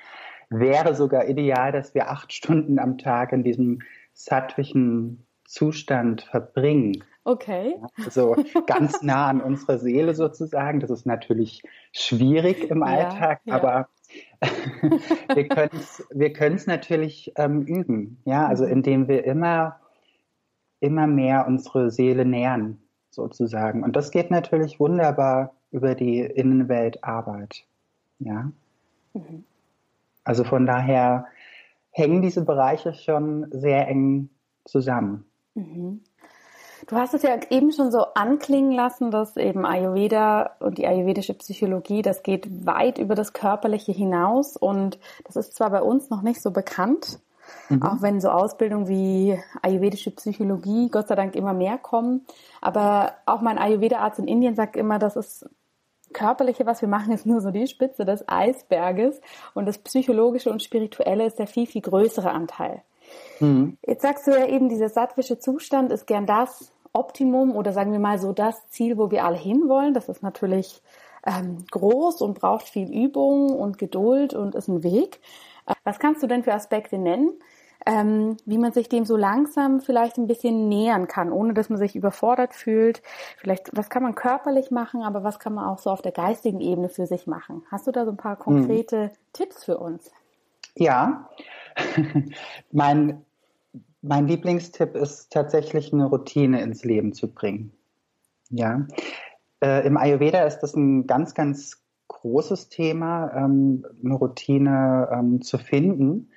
wäre 0.50 0.94
sogar 0.94 1.28
ideal, 1.28 1.72
dass 1.72 1.94
wir 1.94 2.10
acht 2.10 2.32
Stunden 2.32 2.78
am 2.78 2.98
Tag 2.98 3.32
in 3.32 3.44
diesem 3.44 3.80
sattwischen 4.12 5.26
Zustand 5.44 6.22
verbringen. 6.22 7.04
Okay. 7.24 7.76
Also 8.04 8.36
ganz 8.66 9.02
nah 9.02 9.28
an 9.28 9.40
unserer 9.40 9.78
Seele 9.78 10.14
sozusagen. 10.14 10.80
Das 10.80 10.90
ist 10.90 11.06
natürlich 11.06 11.62
schwierig 11.92 12.70
im 12.70 12.82
Alltag, 12.82 13.40
ja, 13.44 13.56
ja. 13.56 13.62
aber 13.62 13.88
wir 15.34 15.48
können 15.48 15.70
es 15.74 16.06
wir 16.10 16.32
können's 16.32 16.66
natürlich 16.66 17.32
ähm, 17.36 17.62
üben. 17.62 18.20
Ja, 18.24 18.46
also 18.46 18.64
mhm. 18.64 18.72
indem 18.72 19.08
wir 19.08 19.24
immer, 19.24 19.80
immer 20.80 21.06
mehr 21.06 21.46
unsere 21.46 21.90
Seele 21.90 22.24
nähern 22.24 22.78
sozusagen. 23.10 23.82
Und 23.82 23.96
das 23.96 24.10
geht 24.10 24.30
natürlich 24.30 24.80
wunderbar 24.80 25.54
über 25.70 25.94
die 25.94 26.20
Innenweltarbeit. 26.20 27.64
Ja. 28.18 28.50
Mhm. 29.14 29.44
Also 30.24 30.44
von 30.44 30.66
daher 30.66 31.26
hängen 31.90 32.22
diese 32.22 32.44
Bereiche 32.44 32.94
schon 32.94 33.46
sehr 33.50 33.88
eng 33.88 34.30
zusammen. 34.64 35.24
Mhm. 35.54 36.00
Du 36.86 36.96
hast 36.96 37.14
es 37.14 37.22
ja 37.22 37.38
eben 37.50 37.72
schon 37.72 37.90
so 37.90 38.04
anklingen 38.14 38.72
lassen, 38.72 39.10
dass 39.10 39.36
eben 39.36 39.66
Ayurveda 39.66 40.56
und 40.60 40.78
die 40.78 40.86
ayurvedische 40.86 41.34
Psychologie, 41.34 42.02
das 42.02 42.22
geht 42.22 42.66
weit 42.66 42.98
über 42.98 43.14
das 43.14 43.32
Körperliche 43.32 43.92
hinaus 43.92 44.56
und 44.56 44.98
das 45.24 45.36
ist 45.36 45.54
zwar 45.54 45.70
bei 45.70 45.82
uns 45.82 46.08
noch 46.10 46.22
nicht 46.22 46.40
so 46.40 46.50
bekannt, 46.50 47.20
Mhm. 47.68 47.82
Auch 47.82 48.02
wenn 48.02 48.20
so 48.20 48.28
Ausbildungen 48.28 48.88
wie 48.88 49.38
ayurvedische 49.62 50.10
Psychologie 50.10 50.88
Gott 50.90 51.08
sei 51.08 51.14
Dank 51.14 51.34
immer 51.34 51.54
mehr 51.54 51.78
kommen. 51.78 52.26
Aber 52.60 53.14
auch 53.26 53.40
mein 53.40 53.58
Ayurveda-Arzt 53.58 54.18
in 54.18 54.28
Indien 54.28 54.54
sagt 54.54 54.76
immer, 54.76 54.98
das 54.98 55.16
ist 55.16 55.48
Körperliche, 56.12 56.66
was 56.66 56.80
wir 56.80 56.88
machen, 56.88 57.12
ist 57.12 57.26
nur 57.26 57.40
so 57.40 57.50
die 57.50 57.66
Spitze 57.66 58.04
des 58.04 58.28
Eisberges 58.28 59.20
und 59.54 59.66
das 59.66 59.78
Psychologische 59.78 60.50
und 60.50 60.62
Spirituelle 60.62 61.24
ist 61.24 61.38
der 61.38 61.46
viel, 61.46 61.66
viel 61.66 61.82
größere 61.82 62.30
Anteil. 62.30 62.82
Mhm. 63.38 63.76
Jetzt 63.86 64.02
sagst 64.02 64.26
du 64.26 64.32
ja 64.32 64.46
eben, 64.46 64.68
dieser 64.68 64.88
sattwische 64.88 65.38
Zustand 65.38 65.92
ist 65.92 66.06
gern 66.06 66.26
das 66.26 66.72
Optimum 66.92 67.54
oder 67.54 67.72
sagen 67.72 67.92
wir 67.92 68.00
mal 68.00 68.18
so 68.18 68.32
das 68.32 68.68
Ziel, 68.70 68.98
wo 68.98 69.10
wir 69.10 69.24
alle 69.24 69.36
hinwollen. 69.36 69.94
Das 69.94 70.08
ist 70.08 70.22
natürlich 70.22 70.82
ähm, 71.24 71.64
groß 71.70 72.22
und 72.22 72.38
braucht 72.38 72.68
viel 72.68 72.92
Übung 72.92 73.50
und 73.50 73.78
Geduld 73.78 74.34
und 74.34 74.54
ist 74.54 74.68
ein 74.68 74.82
Weg. 74.82 75.20
Was 75.84 75.98
kannst 75.98 76.22
du 76.22 76.26
denn 76.26 76.42
für 76.42 76.54
Aspekte 76.54 76.98
nennen, 76.98 77.32
ähm, 77.86 78.36
wie 78.44 78.58
man 78.58 78.72
sich 78.72 78.88
dem 78.88 79.04
so 79.04 79.16
langsam 79.16 79.80
vielleicht 79.80 80.18
ein 80.18 80.26
bisschen 80.26 80.68
nähern 80.68 81.08
kann, 81.08 81.32
ohne 81.32 81.54
dass 81.54 81.70
man 81.70 81.78
sich 81.78 81.96
überfordert 81.96 82.54
fühlt? 82.54 83.02
Vielleicht, 83.38 83.70
was 83.72 83.88
kann 83.88 84.02
man 84.02 84.14
körperlich 84.14 84.70
machen, 84.70 85.02
aber 85.02 85.24
was 85.24 85.38
kann 85.38 85.54
man 85.54 85.66
auch 85.66 85.78
so 85.78 85.90
auf 85.90 86.02
der 86.02 86.12
geistigen 86.12 86.60
Ebene 86.60 86.88
für 86.88 87.06
sich 87.06 87.26
machen? 87.26 87.62
Hast 87.70 87.86
du 87.86 87.92
da 87.92 88.04
so 88.04 88.10
ein 88.10 88.16
paar 88.16 88.36
konkrete 88.36 89.04
hm. 89.04 89.10
Tipps 89.32 89.64
für 89.64 89.78
uns? 89.78 90.10
Ja, 90.76 91.28
mein, 92.72 93.24
mein 94.02 94.26
Lieblingstipp 94.28 94.94
ist 94.94 95.32
tatsächlich 95.32 95.92
eine 95.92 96.06
Routine 96.06 96.60
ins 96.62 96.84
Leben 96.84 97.12
zu 97.12 97.32
bringen. 97.32 97.72
Ja, 98.50 98.86
äh, 99.62 99.86
im 99.86 99.96
Ayurveda 99.96 100.44
ist 100.44 100.60
das 100.60 100.74
ein 100.74 101.06
ganz, 101.06 101.34
ganz 101.34 101.79
großes 102.20 102.68
Thema, 102.68 103.32
ähm, 103.34 103.84
eine 104.04 104.14
Routine 104.14 105.08
ähm, 105.12 105.42
zu 105.42 105.58
finden. 105.58 106.30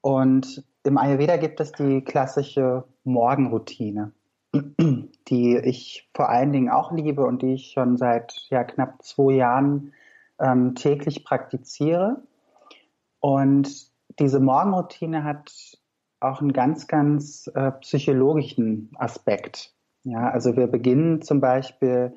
Und 0.00 0.64
im 0.84 0.98
Ayurveda 0.98 1.36
gibt 1.36 1.60
es 1.60 1.72
die 1.72 2.02
klassische 2.02 2.84
Morgenroutine, 3.04 4.12
die 5.28 5.56
ich 5.56 6.10
vor 6.14 6.28
allen 6.28 6.52
Dingen 6.52 6.70
auch 6.70 6.92
liebe 6.92 7.24
und 7.24 7.42
die 7.42 7.54
ich 7.54 7.72
schon 7.72 7.96
seit 7.96 8.46
ja, 8.50 8.64
knapp 8.64 9.02
zwei 9.02 9.34
Jahren 9.34 9.92
ähm, 10.40 10.74
täglich 10.74 11.24
praktiziere. 11.24 12.22
Und 13.20 13.90
diese 14.18 14.40
Morgenroutine 14.40 15.24
hat 15.24 15.78
auch 16.20 16.40
einen 16.40 16.52
ganz, 16.52 16.86
ganz 16.86 17.50
äh, 17.54 17.72
psychologischen 17.72 18.90
Aspekt. 18.96 19.74
Ja, 20.04 20.30
also 20.30 20.56
wir 20.56 20.66
beginnen 20.66 21.22
zum 21.22 21.40
Beispiel 21.40 22.16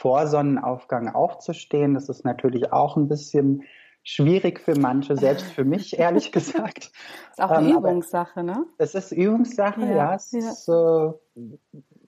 vor 0.00 0.26
Sonnenaufgang 0.26 1.14
aufzustehen. 1.14 1.92
Das 1.92 2.08
ist 2.08 2.24
natürlich 2.24 2.72
auch 2.72 2.96
ein 2.96 3.06
bisschen 3.06 3.64
schwierig 4.02 4.58
für 4.58 4.74
manche, 4.74 5.14
selbst 5.14 5.52
für 5.52 5.64
mich, 5.64 5.98
ehrlich 5.98 6.32
gesagt. 6.32 6.90
ist 7.30 7.38
auch 7.38 7.50
eine 7.50 7.68
ähm, 7.68 7.76
Übungssache, 7.76 8.42
ne? 8.42 8.64
Es 8.78 8.94
ist 8.94 9.12
Übungssache, 9.12 9.82
ja. 9.82 9.94
ja. 9.94 10.14
Es 10.14 10.32
ja. 10.32 10.38
Ist, 10.38 10.68
äh, 10.68 11.12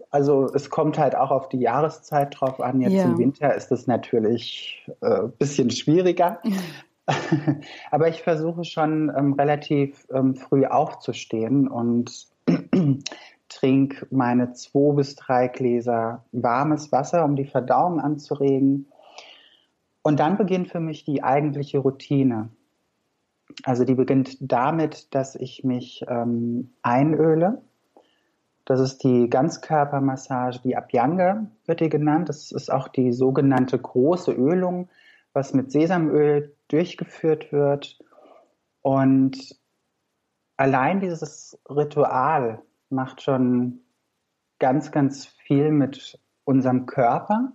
also 0.08 0.46
es 0.54 0.70
kommt 0.70 0.98
halt 0.98 1.14
auch 1.14 1.30
auf 1.30 1.50
die 1.50 1.60
Jahreszeit 1.60 2.34
drauf 2.40 2.62
an. 2.62 2.80
Jetzt 2.80 2.94
ja. 2.94 3.04
im 3.04 3.18
Winter 3.18 3.54
ist 3.54 3.70
es 3.70 3.86
natürlich 3.86 4.90
ein 5.02 5.26
äh, 5.26 5.28
bisschen 5.38 5.70
schwieriger. 5.70 6.40
Aber 7.90 8.08
ich 8.08 8.22
versuche 8.22 8.64
schon 8.64 9.12
ähm, 9.14 9.34
relativ 9.34 10.06
ähm, 10.14 10.34
früh 10.34 10.64
aufzustehen 10.64 11.68
und 11.68 12.26
trinke 13.54 14.06
meine 14.10 14.52
zwei 14.52 14.94
bis 14.94 15.14
drei 15.14 15.48
Gläser 15.48 16.24
warmes 16.32 16.92
Wasser, 16.92 17.24
um 17.24 17.36
die 17.36 17.46
Verdauung 17.46 18.00
anzuregen. 18.00 18.86
Und 20.02 20.20
dann 20.20 20.36
beginnt 20.36 20.68
für 20.68 20.80
mich 20.80 21.04
die 21.04 21.22
eigentliche 21.22 21.78
Routine. 21.78 22.48
Also 23.64 23.84
die 23.84 23.94
beginnt 23.94 24.36
damit, 24.40 25.14
dass 25.14 25.34
ich 25.34 25.64
mich 25.64 26.04
ähm, 26.08 26.72
einöle. 26.82 27.62
Das 28.64 28.80
ist 28.80 29.04
die 29.04 29.28
Ganzkörpermassage, 29.28 30.60
die 30.64 30.76
Abhyanga 30.76 31.46
wird 31.66 31.80
die 31.80 31.88
genannt. 31.88 32.28
Das 32.28 32.52
ist 32.52 32.72
auch 32.72 32.88
die 32.88 33.12
sogenannte 33.12 33.78
große 33.78 34.32
Ölung, 34.32 34.88
was 35.32 35.52
mit 35.52 35.70
Sesamöl 35.72 36.54
durchgeführt 36.68 37.52
wird. 37.52 37.98
Und 38.80 39.56
allein 40.56 41.00
dieses 41.00 41.58
Ritual 41.68 42.62
macht 42.92 43.22
schon 43.22 43.80
ganz, 44.58 44.92
ganz 44.92 45.26
viel 45.26 45.70
mit 45.70 46.20
unserem 46.44 46.86
Körper, 46.86 47.52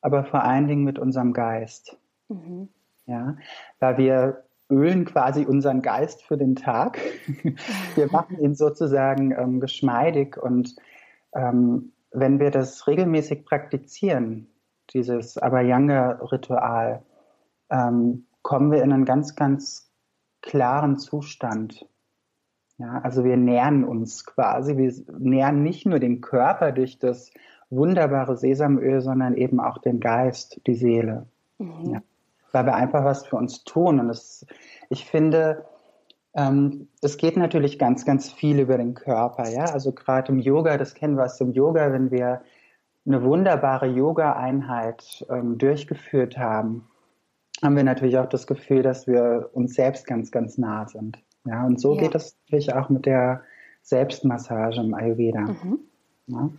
aber 0.00 0.24
vor 0.24 0.42
allen 0.42 0.66
Dingen 0.68 0.84
mit 0.84 0.98
unserem 0.98 1.32
Geist. 1.32 1.96
Mhm. 2.28 2.68
Ja, 3.06 3.36
weil 3.80 3.98
wir 3.98 4.44
ölen 4.70 5.04
quasi 5.04 5.44
unseren 5.44 5.82
Geist 5.82 6.22
für 6.22 6.36
den 6.36 6.56
Tag. 6.56 6.98
wir 7.94 8.10
machen 8.10 8.38
ihn 8.38 8.54
sozusagen 8.54 9.32
ähm, 9.32 9.60
geschmeidig 9.60 10.36
und 10.36 10.74
ähm, 11.34 11.92
wenn 12.10 12.38
wir 12.38 12.50
das 12.50 12.86
regelmäßig 12.86 13.44
praktizieren, 13.44 14.48
dieses 14.90 15.38
Abhyanga-Ritual, 15.38 17.02
ähm, 17.70 18.26
kommen 18.42 18.70
wir 18.70 18.82
in 18.82 18.92
einen 18.92 19.04
ganz, 19.04 19.34
ganz 19.34 19.90
klaren 20.42 20.98
Zustand. 20.98 21.86
Ja, 22.78 23.00
also 23.02 23.24
wir 23.24 23.36
nähern 23.36 23.84
uns 23.84 24.24
quasi, 24.24 24.76
wir 24.76 24.92
nähern 25.18 25.62
nicht 25.62 25.86
nur 25.86 26.00
den 26.00 26.20
Körper 26.20 26.72
durch 26.72 26.98
das 26.98 27.30
wunderbare 27.70 28.36
Sesamöl, 28.36 29.00
sondern 29.00 29.36
eben 29.36 29.60
auch 29.60 29.78
den 29.78 30.00
Geist, 30.00 30.60
die 30.66 30.74
Seele. 30.74 31.26
Mhm. 31.58 31.92
Ja, 31.92 32.02
weil 32.52 32.66
wir 32.66 32.74
einfach 32.74 33.04
was 33.04 33.26
für 33.26 33.36
uns 33.36 33.64
tun. 33.64 34.00
Und 34.00 34.08
das, 34.08 34.46
ich 34.88 35.04
finde, 35.04 35.64
ähm, 36.34 36.88
es 37.00 37.16
geht 37.16 37.36
natürlich 37.36 37.78
ganz, 37.78 38.04
ganz 38.04 38.30
viel 38.30 38.58
über 38.58 38.76
den 38.76 38.94
Körper. 38.94 39.48
Ja, 39.48 39.64
also 39.64 39.92
gerade 39.92 40.32
im 40.32 40.40
Yoga, 40.40 40.76
das 40.76 40.94
kennen 40.94 41.16
wir 41.16 41.24
aus 41.24 41.38
dem 41.38 41.52
Yoga, 41.52 41.92
wenn 41.92 42.10
wir 42.10 42.42
eine 43.06 43.22
wunderbare 43.22 43.86
Yoga-Einheit 43.86 45.26
ähm, 45.28 45.58
durchgeführt 45.58 46.38
haben, 46.38 46.88
haben 47.62 47.76
wir 47.76 47.84
natürlich 47.84 48.18
auch 48.18 48.28
das 48.28 48.46
Gefühl, 48.46 48.82
dass 48.82 49.06
wir 49.06 49.50
uns 49.52 49.74
selbst 49.74 50.06
ganz, 50.06 50.30
ganz 50.30 50.58
nah 50.58 50.88
sind. 50.88 51.18
Ja, 51.44 51.64
und 51.66 51.80
so 51.80 51.94
ja. 51.94 52.02
geht 52.02 52.14
es 52.14 52.36
natürlich 52.44 52.74
auch 52.74 52.88
mit 52.88 53.06
der 53.06 53.42
Selbstmassage 53.82 54.80
im 54.80 54.94
Ayurveda. 54.94 55.40
Mhm. 55.40 55.80
Ja. 56.26 56.50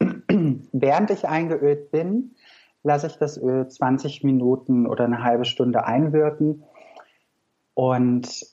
Während 0.72 1.10
ich 1.10 1.28
eingeölt 1.28 1.90
bin, 1.90 2.34
lasse 2.82 3.06
ich 3.06 3.16
das 3.16 3.40
Öl 3.40 3.68
20 3.68 4.24
Minuten 4.24 4.86
oder 4.86 5.04
eine 5.04 5.22
halbe 5.22 5.44
Stunde 5.44 5.86
einwirken 5.86 6.64
und 7.74 8.46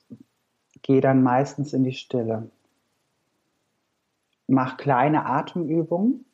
gehe 0.81 1.01
dann 1.01 1.23
meistens 1.23 1.73
in 1.73 1.83
die 1.83 1.93
Stille. 1.93 2.49
Mach 4.47 4.77
kleine 4.77 5.25
Atemübungen 5.25 6.25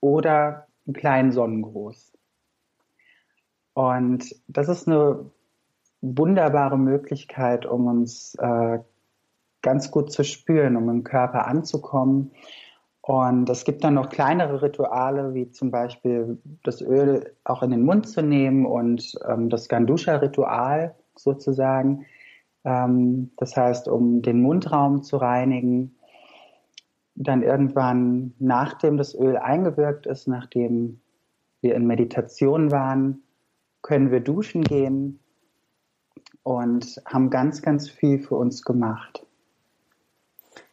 oder 0.00 0.66
einen 0.86 0.94
kleinen 0.94 1.32
Sonnengruß. 1.32 2.12
Und 3.74 4.34
das 4.48 4.68
ist 4.68 4.88
eine 4.88 5.30
wunderbare 6.14 6.78
Möglichkeit, 6.78 7.66
um 7.66 7.86
uns 7.86 8.34
äh, 8.36 8.78
ganz 9.62 9.90
gut 9.90 10.12
zu 10.12 10.22
spüren, 10.22 10.76
um 10.76 10.88
im 10.88 11.04
Körper 11.04 11.46
anzukommen. 11.46 12.32
Und 13.00 13.48
es 13.50 13.64
gibt 13.64 13.84
dann 13.84 13.94
noch 13.94 14.08
kleinere 14.08 14.62
Rituale, 14.62 15.34
wie 15.34 15.50
zum 15.50 15.70
Beispiel 15.70 16.38
das 16.62 16.80
Öl 16.80 17.32
auch 17.44 17.62
in 17.62 17.70
den 17.70 17.84
Mund 17.84 18.08
zu 18.08 18.22
nehmen 18.22 18.66
und 18.66 19.14
ähm, 19.28 19.48
das 19.48 19.68
Gandusha-Ritual 19.68 20.94
sozusagen. 21.14 22.06
Ähm, 22.64 23.30
das 23.36 23.56
heißt, 23.56 23.88
um 23.88 24.22
den 24.22 24.40
Mundraum 24.42 25.02
zu 25.02 25.16
reinigen. 25.16 25.96
Dann 27.14 27.42
irgendwann, 27.42 28.34
nachdem 28.38 28.98
das 28.98 29.14
Öl 29.14 29.36
eingewirkt 29.36 30.06
ist, 30.06 30.28
nachdem 30.28 31.00
wir 31.60 31.74
in 31.74 31.86
Meditation 31.86 32.70
waren, 32.70 33.22
können 33.82 34.10
wir 34.10 34.20
duschen 34.20 34.62
gehen 34.62 35.20
und 36.46 37.02
haben 37.04 37.28
ganz, 37.28 37.60
ganz 37.60 37.90
viel 37.90 38.20
für 38.20 38.36
uns 38.36 38.62
gemacht. 38.62 39.26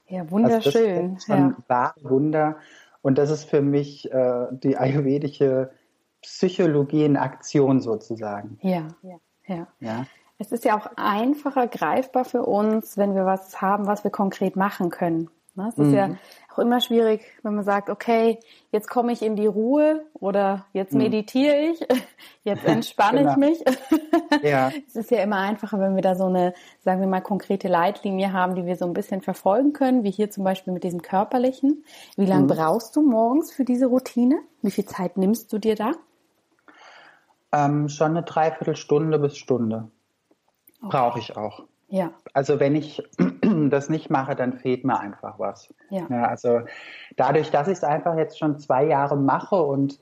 Ja, 0.08 0.30
wunderschön. 0.30 0.86
Also 0.86 1.14
das 1.16 1.24
ist 1.24 1.32
ein 1.32 1.56
ja. 1.68 1.94
Wunder. 2.04 2.58
Und 3.02 3.18
das 3.18 3.32
ist 3.32 3.46
für 3.46 3.64
mich 3.64 4.12
äh, 4.12 4.46
die 4.52 4.78
ayurvedische 4.78 5.72
Psychologie 6.22 7.06
in 7.06 7.18
Aktion 7.18 7.82
sozusagen. 7.82 8.60
Ja, 8.62 8.88
ja, 9.02 9.16
ja. 9.48 9.68
ja. 9.80 10.06
Es 10.38 10.52
ist 10.52 10.64
ja 10.64 10.78
auch 10.78 10.92
einfacher 10.96 11.66
greifbar 11.66 12.26
für 12.26 12.44
uns, 12.44 12.96
wenn 12.96 13.16
wir 13.16 13.26
was 13.26 13.60
haben, 13.60 13.88
was 13.88 14.04
wir 14.04 14.12
konkret 14.12 14.56
machen 14.56 14.92
können. 14.92 15.32
Ne? 15.56 15.70
Es 15.70 15.80
ist 15.80 15.88
mhm. 15.88 15.94
ja 15.96 16.10
auch 16.54 16.60
immer 16.60 16.82
schwierig, 16.82 17.22
wenn 17.42 17.56
man 17.56 17.64
sagt, 17.64 17.90
okay, 17.90 18.40
jetzt 18.72 18.90
komme 18.90 19.12
ich 19.12 19.22
in 19.22 19.36
die 19.36 19.48
Ruhe 19.48 20.06
oder 20.14 20.66
jetzt 20.74 20.94
mhm. 20.94 21.04
meditiere 21.04 21.56
ich, 21.56 21.80
jetzt 22.44 22.66
entspanne 22.66 23.20
genau. 23.20 23.32
ich 23.32 23.38
mich. 23.38 23.64
ja. 24.44 24.72
Es 24.88 24.96
ist 24.96 25.12
ja 25.12 25.22
immer 25.22 25.38
einfacher, 25.38 25.80
wenn 25.80 25.96
wir 25.96 26.02
da 26.02 26.16
so 26.16 26.26
eine, 26.26 26.54
sagen 26.82 27.02
wir 27.02 27.08
mal, 27.08 27.22
konkrete 27.22 27.68
Leitlinie 27.68 28.34
haben, 28.34 28.56
die 28.56 28.66
wir 28.66 28.76
so 28.76 28.86
ein 28.86 28.94
bisschen 28.94 29.22
verfolgen 29.22 29.74
können, 29.74 30.04
wie 30.04 30.12
hier 30.12 30.30
zum 30.30 30.44
Beispiel 30.44 30.74
mit 30.74 30.84
diesem 30.84 31.02
körperlichen. 31.02 31.84
Wie 32.16 32.26
lange 32.26 32.44
mhm. 32.44 32.48
brauchst 32.48 32.96
du 32.96 33.02
morgens 33.02 33.52
für 33.52 33.66
diese 33.66 33.88
Routine? 33.88 34.40
Wie 34.62 34.72
viel 34.72 34.86
Zeit 34.86 35.18
nimmst 35.18 35.52
du 35.52 35.58
dir 35.58 35.76
da? 35.76 35.92
Ähm, 37.52 37.90
schon 37.90 38.12
eine 38.12 38.24
Dreiviertelstunde 38.24 39.20
bis 39.20 39.38
Stunde. 39.38 39.90
Okay. 40.82 40.90
Brauche 40.98 41.20
ich 41.20 41.36
auch. 41.38 41.64
Ja. 41.94 42.12
Also 42.34 42.60
wenn 42.60 42.76
ich 42.76 43.04
das 43.70 43.88
nicht 43.88 44.10
mache, 44.10 44.36
dann 44.36 44.54
fehlt 44.54 44.84
mir 44.84 45.00
einfach 45.00 45.38
was. 45.38 45.72
Ja. 45.92 46.08
ja 46.10 46.26
also 46.26 46.62
dadurch, 47.18 47.52
dass 47.52 47.68
ich 47.68 47.76
es 47.76 47.84
einfach 47.84 48.18
jetzt 48.18 48.40
schon 48.40 48.58
zwei 48.58 48.84
Jahre 48.84 49.16
mache 49.16 49.62
und 49.62 50.00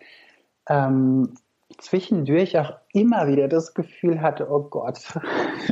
ähm, 0.70 1.34
zwischendurch 1.80 2.58
auch 2.58 2.78
immer 2.94 3.28
wieder 3.28 3.50
das 3.50 3.74
Gefühl 3.74 4.22
hatte, 4.22 4.50
oh 4.50 4.64
Gott, 4.70 5.20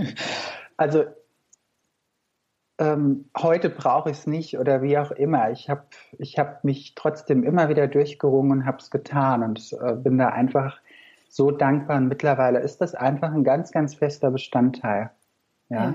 also 0.78 1.06
ähm, 2.80 3.30
heute 3.38 3.70
brauche 3.70 4.10
ich 4.12 4.18
es 4.18 4.28
nicht 4.28 4.60
oder 4.60 4.82
wie 4.82 4.98
auch 4.98 5.12
immer. 5.12 5.52
Ich 5.52 5.70
habe 5.70 5.84
ich 6.18 6.38
hab 6.38 6.66
mich 6.66 6.96
trotzdem 6.96 7.44
immer 7.44 7.70
wieder 7.70 7.88
durchgerungen 7.88 8.52
und 8.52 8.66
habe 8.66 8.80
es 8.80 8.92
getan 8.92 9.42
und 9.42 9.72
äh, 9.82 9.94
bin 9.94 10.18
da 10.18 10.28
einfach 10.28 10.82
so 11.30 11.50
dankbar. 11.50 11.96
Und 11.96 12.10
mittlerweile 12.10 12.60
ist 12.60 12.82
das 12.82 12.94
einfach 12.94 13.32
ein 13.32 13.46
ganz, 13.46 13.72
ganz 13.72 13.96
fester 13.96 14.32
Bestandteil. 14.32 15.12
Ja? 15.70 15.84
ja. 15.84 15.94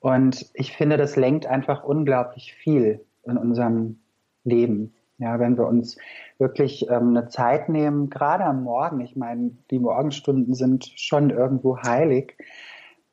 Und 0.00 0.50
ich 0.54 0.76
finde, 0.76 0.96
das 0.96 1.16
lenkt 1.16 1.46
einfach 1.46 1.84
unglaublich 1.84 2.54
viel 2.54 3.04
in 3.24 3.36
unserem 3.36 4.00
Leben. 4.44 4.94
Ja, 5.18 5.38
wenn 5.38 5.56
wir 5.56 5.68
uns 5.68 5.96
wirklich 6.38 6.88
ähm, 6.90 7.10
eine 7.10 7.28
Zeit 7.28 7.68
nehmen, 7.68 8.10
gerade 8.10 8.44
am 8.44 8.64
Morgen, 8.64 9.00
ich 9.00 9.14
meine, 9.14 9.52
die 9.70 9.78
Morgenstunden 9.78 10.54
sind 10.54 10.84
schon 10.96 11.30
irgendwo 11.30 11.78
heilig, 11.78 12.36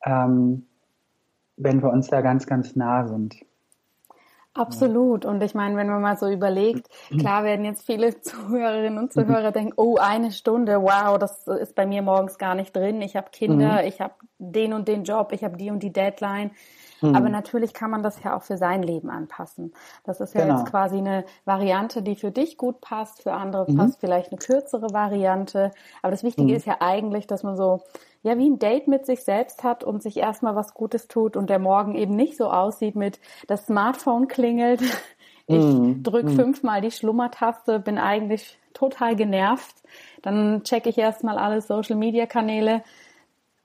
ähm, 0.04 0.66
wenn 1.56 1.82
wir 1.82 1.92
uns 1.92 2.08
da 2.08 2.20
ganz, 2.22 2.46
ganz 2.46 2.74
nah 2.74 3.06
sind. 3.06 3.36
Absolut. 4.54 5.24
Und 5.24 5.42
ich 5.42 5.54
meine, 5.54 5.76
wenn 5.76 5.88
man 5.88 6.02
mal 6.02 6.16
so 6.16 6.28
überlegt, 6.28 6.88
klar 7.08 7.44
werden 7.44 7.64
jetzt 7.64 7.86
viele 7.86 8.20
Zuhörerinnen 8.20 8.98
und 8.98 9.12
Zuhörer 9.12 9.52
denken, 9.52 9.74
oh, 9.76 9.96
eine 9.96 10.32
Stunde, 10.32 10.82
wow, 10.82 11.18
das 11.18 11.46
ist 11.46 11.76
bei 11.76 11.86
mir 11.86 12.02
morgens 12.02 12.36
gar 12.36 12.56
nicht 12.56 12.74
drin. 12.74 13.00
Ich 13.00 13.14
habe 13.14 13.30
Kinder, 13.30 13.82
mhm. 13.82 13.88
ich 13.88 14.00
habe 14.00 14.14
den 14.38 14.72
und 14.72 14.88
den 14.88 15.04
Job, 15.04 15.32
ich 15.32 15.44
habe 15.44 15.56
die 15.56 15.70
und 15.70 15.82
die 15.82 15.92
Deadline. 15.92 16.50
Mhm. 17.00 17.14
Aber 17.14 17.28
natürlich 17.28 17.72
kann 17.72 17.90
man 17.90 18.02
das 18.02 18.22
ja 18.24 18.36
auch 18.36 18.42
für 18.42 18.56
sein 18.56 18.82
Leben 18.82 19.08
anpassen. 19.08 19.72
Das 20.04 20.20
ist 20.20 20.34
ja 20.34 20.42
genau. 20.42 20.58
jetzt 20.58 20.70
quasi 20.70 20.98
eine 20.98 21.24
Variante, 21.44 22.02
die 22.02 22.16
für 22.16 22.32
dich 22.32 22.56
gut 22.56 22.80
passt, 22.80 23.22
für 23.22 23.32
andere 23.32 23.70
mhm. 23.70 23.76
passt 23.76 24.00
vielleicht 24.00 24.32
eine 24.32 24.38
kürzere 24.38 24.92
Variante. 24.92 25.70
Aber 26.02 26.10
das 26.10 26.24
Wichtige 26.24 26.50
mhm. 26.50 26.56
ist 26.56 26.66
ja 26.66 26.78
eigentlich, 26.80 27.28
dass 27.28 27.44
man 27.44 27.56
so 27.56 27.82
ja 28.22 28.36
wie 28.36 28.48
ein 28.48 28.58
Date 28.58 28.88
mit 28.88 29.06
sich 29.06 29.24
selbst 29.24 29.64
hat 29.64 29.84
und 29.84 30.02
sich 30.02 30.16
erstmal 30.16 30.56
was 30.56 30.74
Gutes 30.74 31.08
tut 31.08 31.36
und 31.36 31.50
der 31.50 31.58
Morgen 31.58 31.94
eben 31.94 32.16
nicht 32.16 32.36
so 32.36 32.50
aussieht 32.50 32.96
mit 32.96 33.20
das 33.46 33.66
Smartphone 33.66 34.28
klingelt, 34.28 34.82
ich 35.46 35.64
mm, 35.64 36.02
drück 36.02 36.26
mm. 36.26 36.36
fünfmal 36.36 36.80
die 36.80 36.90
Schlummertaste, 36.90 37.80
bin 37.80 37.98
eigentlich 37.98 38.58
total 38.74 39.16
genervt, 39.16 39.74
dann 40.22 40.62
checke 40.64 40.90
ich 40.90 40.98
erstmal 40.98 41.38
alle 41.38 41.60
Social 41.60 41.96
Media 41.96 42.26
Kanäle, 42.26 42.82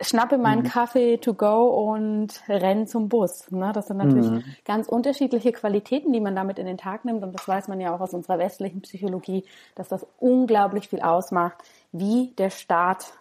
schnappe 0.02 0.38
meinen 0.38 0.64
mm. 0.64 0.68
Kaffee 0.68 1.18
to 1.18 1.34
go 1.34 1.68
und 1.92 2.42
renn 2.50 2.88
zum 2.88 3.10
Bus. 3.10 3.52
Ne? 3.52 3.72
Das 3.74 3.88
sind 3.88 3.98
natürlich 3.98 4.30
mm. 4.30 4.40
ganz 4.66 4.88
unterschiedliche 4.88 5.52
Qualitäten, 5.52 6.12
die 6.12 6.20
man 6.20 6.36
damit 6.36 6.60
in 6.60 6.66
den 6.66 6.78
Tag 6.78 7.06
nimmt. 7.06 7.24
Und 7.24 7.34
das 7.34 7.48
weiß 7.48 7.68
man 7.68 7.80
ja 7.80 7.96
auch 7.96 8.02
aus 8.02 8.14
unserer 8.14 8.40
westlichen 8.40 8.82
Psychologie, 8.82 9.46
dass 9.76 9.88
das 9.88 10.06
unglaublich 10.20 10.90
viel 10.90 11.02
ausmacht, 11.02 11.58
wie 11.92 12.34
der 12.38 12.50
Start 12.50 13.14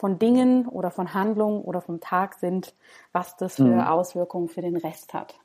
von 0.00 0.18
Dingen 0.18 0.66
oder 0.66 0.90
von 0.90 1.12
Handlungen 1.12 1.60
oder 1.60 1.82
vom 1.82 2.00
Tag 2.00 2.34
sind, 2.34 2.74
was 3.12 3.36
das 3.36 3.56
für 3.56 3.64
mhm. 3.64 3.80
Auswirkungen 3.80 4.48
für 4.48 4.62
den 4.62 4.76
Rest 4.76 5.12
hat. 5.12 5.38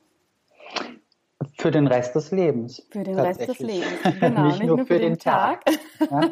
Für 1.58 1.70
den 1.70 1.86
Rest 1.86 2.14
des 2.14 2.30
Lebens. 2.30 2.82
Für 2.90 3.04
den 3.04 3.18
Rest 3.18 3.46
des 3.46 3.58
Lebens, 3.58 4.02
genau. 4.20 4.46
nicht, 4.46 4.60
nicht 4.60 4.66
nur, 4.66 4.78
nur, 4.78 4.86
für, 4.86 4.98
den, 4.98 5.12
den 5.12 5.18
Tag. 5.18 5.62
Tag. 5.66 6.30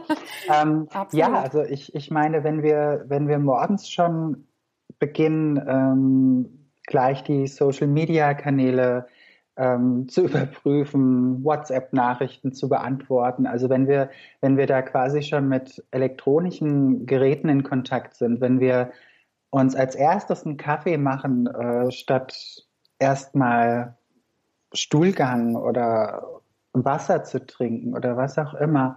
ja? 0.48 0.62
Ähm, 0.62 0.88
ja, 1.12 1.34
also 1.34 1.62
ich, 1.62 1.94
ich 1.94 2.10
meine, 2.10 2.44
wenn 2.44 2.62
wir, 2.62 3.04
wenn 3.08 3.28
wir 3.28 3.38
morgens 3.38 3.90
schon 3.90 4.46
beginnen, 4.98 5.62
ähm, 5.68 6.70
gleich 6.86 7.24
die 7.24 7.46
Social-Media-Kanäle 7.46 9.06
ähm, 9.56 10.08
zu 10.08 10.26
überprüfen, 10.26 11.44
WhatsApp-Nachrichten 11.44 12.52
zu 12.52 12.68
beantworten. 12.68 13.46
Also 13.46 13.68
wenn 13.68 13.88
wir, 13.88 14.10
wenn 14.40 14.56
wir 14.56 14.66
da 14.66 14.82
quasi 14.82 15.22
schon 15.22 15.48
mit 15.48 15.84
elektronischen 15.90 17.06
Geräten 17.06 17.48
in 17.48 17.62
Kontakt 17.62 18.14
sind, 18.14 18.40
wenn 18.40 18.60
wir 18.60 18.92
uns 19.50 19.76
als 19.76 19.94
erstes 19.94 20.44
einen 20.44 20.56
Kaffee 20.56 20.98
machen, 20.98 21.46
äh, 21.46 21.90
statt 21.92 22.66
erstmal 22.98 23.96
Stuhlgang 24.72 25.54
oder 25.54 26.40
Wasser 26.72 27.22
zu 27.22 27.44
trinken 27.46 27.94
oder 27.94 28.16
was 28.16 28.36
auch 28.38 28.54
immer, 28.54 28.96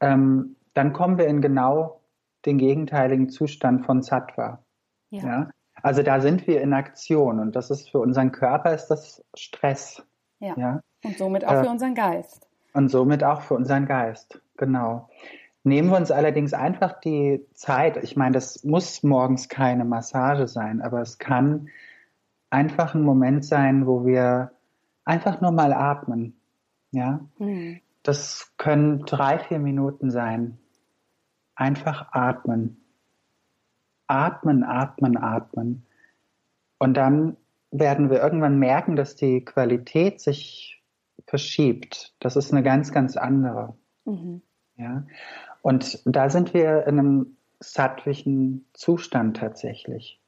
ähm, 0.00 0.56
dann 0.74 0.92
kommen 0.92 1.18
wir 1.18 1.26
in 1.26 1.40
genau 1.40 2.00
den 2.44 2.58
gegenteiligen 2.58 3.28
Zustand 3.28 3.86
von 3.86 4.02
Sattva. 4.02 4.62
Ja. 5.10 5.24
ja? 5.24 5.50
Also 5.86 6.02
da 6.02 6.20
sind 6.20 6.48
wir 6.48 6.62
in 6.62 6.72
Aktion 6.72 7.38
und 7.38 7.54
das 7.54 7.70
ist 7.70 7.90
für 7.90 8.00
unseren 8.00 8.32
Körper 8.32 8.74
ist 8.74 8.88
das 8.88 9.24
Stress. 9.36 10.02
Ja. 10.40 10.54
ja? 10.56 10.80
Und 11.04 11.16
somit 11.16 11.44
auch 11.44 11.52
äh, 11.52 11.62
für 11.62 11.70
unseren 11.70 11.94
Geist. 11.94 12.48
Und 12.72 12.88
somit 12.88 13.22
auch 13.22 13.42
für 13.42 13.54
unseren 13.54 13.86
Geist, 13.86 14.42
genau. 14.56 15.08
Nehmen 15.62 15.90
wir 15.90 15.96
uns 15.96 16.10
allerdings 16.10 16.54
einfach 16.54 16.98
die 16.98 17.46
Zeit. 17.54 18.02
Ich 18.02 18.16
meine, 18.16 18.32
das 18.32 18.64
muss 18.64 19.04
morgens 19.04 19.48
keine 19.48 19.84
Massage 19.84 20.48
sein, 20.48 20.82
aber 20.82 21.02
es 21.02 21.18
kann 21.18 21.68
einfach 22.50 22.96
ein 22.96 23.02
Moment 23.02 23.44
sein, 23.44 23.86
wo 23.86 24.04
wir 24.04 24.50
einfach 25.04 25.40
nur 25.40 25.52
mal 25.52 25.72
atmen. 25.72 26.36
Ja, 26.90 27.20
mhm. 27.38 27.78
das 28.02 28.52
können 28.56 29.04
drei, 29.06 29.38
vier 29.38 29.60
Minuten 29.60 30.10
sein. 30.10 30.58
Einfach 31.54 32.08
atmen. 32.10 32.85
Atmen, 34.06 34.64
atmen, 34.64 35.16
atmen. 35.16 35.86
Und 36.78 36.94
dann 36.94 37.36
werden 37.70 38.10
wir 38.10 38.22
irgendwann 38.22 38.58
merken, 38.58 38.96
dass 38.96 39.16
die 39.16 39.44
Qualität 39.44 40.20
sich 40.20 40.82
verschiebt. 41.26 42.14
Das 42.20 42.36
ist 42.36 42.52
eine 42.52 42.62
ganz, 42.62 42.92
ganz 42.92 43.16
andere. 43.16 43.74
Mhm. 44.04 44.42
Ja. 44.76 45.04
Und 45.62 46.00
da 46.04 46.30
sind 46.30 46.54
wir 46.54 46.86
in 46.86 46.98
einem 46.98 47.36
sattlichen 47.60 48.66
Zustand 48.72 49.38
tatsächlich. 49.38 50.20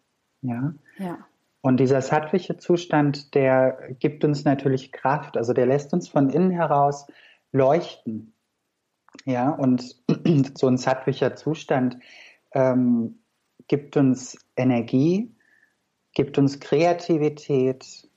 Ja. 0.43 0.75
ja. 0.99 1.19
Und 1.61 1.79
dieser 1.79 2.01
sattliche 2.01 2.57
Zustand, 2.57 3.35
der 3.35 3.95
gibt 3.99 4.25
uns 4.25 4.45
natürlich 4.45 4.93
Kraft. 4.93 5.37
Also 5.37 5.53
der 5.53 5.67
lässt 5.67 5.93
uns 5.93 6.09
von 6.09 6.31
innen 6.31 6.51
heraus 6.51 7.07
leuchten. 7.53 8.33
Ja, 9.25 9.51
und 9.51 9.97
so 10.59 10.69
ein 10.69 10.77
sattlicher 10.77 11.35
Zustand 11.37 11.99
ähm, 12.53 13.19
gibt 13.69 13.97
uns 13.97 14.37
Energie, 14.57 15.31
gibt 16.15 16.39
uns 16.39 16.59
Kreativität, 16.59 18.09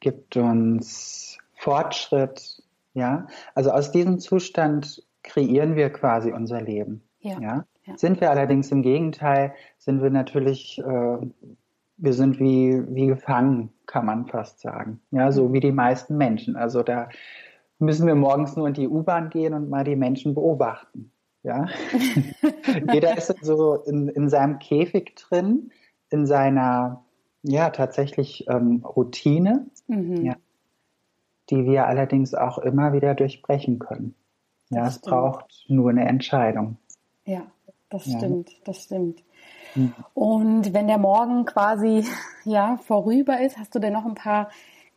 gibt 0.00 0.36
uns 0.36 1.38
Fortschritt. 1.54 2.62
Ja, 2.94 3.26
also 3.54 3.72
aus 3.72 3.92
diesem 3.92 4.20
Zustand 4.20 5.02
kreieren 5.22 5.76
wir 5.76 5.90
quasi 5.90 6.32
unser 6.32 6.62
Leben. 6.62 7.02
Ja. 7.20 7.40
ja? 7.40 7.66
ja. 7.84 7.96
Sind 7.96 8.20
wir 8.20 8.30
allerdings 8.30 8.70
im 8.70 8.82
Gegenteil, 8.82 9.54
sind 9.78 10.02
wir 10.02 10.10
natürlich, 10.10 10.78
äh, 10.78 11.18
wir 11.98 12.12
sind 12.12 12.38
wie, 12.38 12.82
wie 12.94 13.06
gefangen, 13.06 13.70
kann 13.86 14.06
man 14.06 14.26
fast 14.26 14.60
sagen. 14.60 15.00
Ja, 15.10 15.32
so 15.32 15.52
wie 15.52 15.60
die 15.60 15.72
meisten 15.72 16.16
Menschen. 16.16 16.56
Also 16.56 16.82
da 16.82 17.08
müssen 17.78 18.06
wir 18.06 18.14
morgens 18.14 18.56
nur 18.56 18.68
in 18.68 18.74
die 18.74 18.88
U-Bahn 18.88 19.30
gehen 19.30 19.52
und 19.52 19.68
mal 19.68 19.84
die 19.84 19.96
Menschen 19.96 20.34
beobachten. 20.34 21.12
Ja, 21.46 21.66
jeder 22.92 23.16
ist 23.16 23.32
so 23.40 23.76
in, 23.76 24.08
in 24.08 24.28
seinem 24.28 24.58
Käfig 24.58 25.14
drin, 25.14 25.70
in 26.10 26.26
seiner, 26.26 27.04
ja, 27.42 27.70
tatsächlich 27.70 28.48
ähm, 28.48 28.84
Routine, 28.84 29.66
mhm. 29.86 30.24
ja, 30.24 30.34
die 31.48 31.64
wir 31.64 31.86
allerdings 31.86 32.34
auch 32.34 32.58
immer 32.58 32.92
wieder 32.92 33.14
durchbrechen 33.14 33.78
können. 33.78 34.16
Ja, 34.70 34.80
das 34.80 34.94
es 34.94 34.98
stimmt. 34.98 35.14
braucht 35.14 35.64
nur 35.68 35.90
eine 35.90 36.08
Entscheidung. 36.08 36.78
Ja, 37.24 37.42
das 37.90 38.06
ja. 38.06 38.18
stimmt, 38.18 38.50
das 38.64 38.82
stimmt. 38.82 39.22
Mhm. 39.76 39.94
Und 40.14 40.74
wenn 40.74 40.88
der 40.88 40.98
Morgen 40.98 41.44
quasi 41.44 42.04
ja 42.44 42.76
vorüber 42.78 43.40
ist, 43.40 43.56
hast 43.56 43.72
du 43.72 43.78
denn 43.78 43.92
noch 43.92 44.04
ein 44.04 44.16
paar 44.16 44.50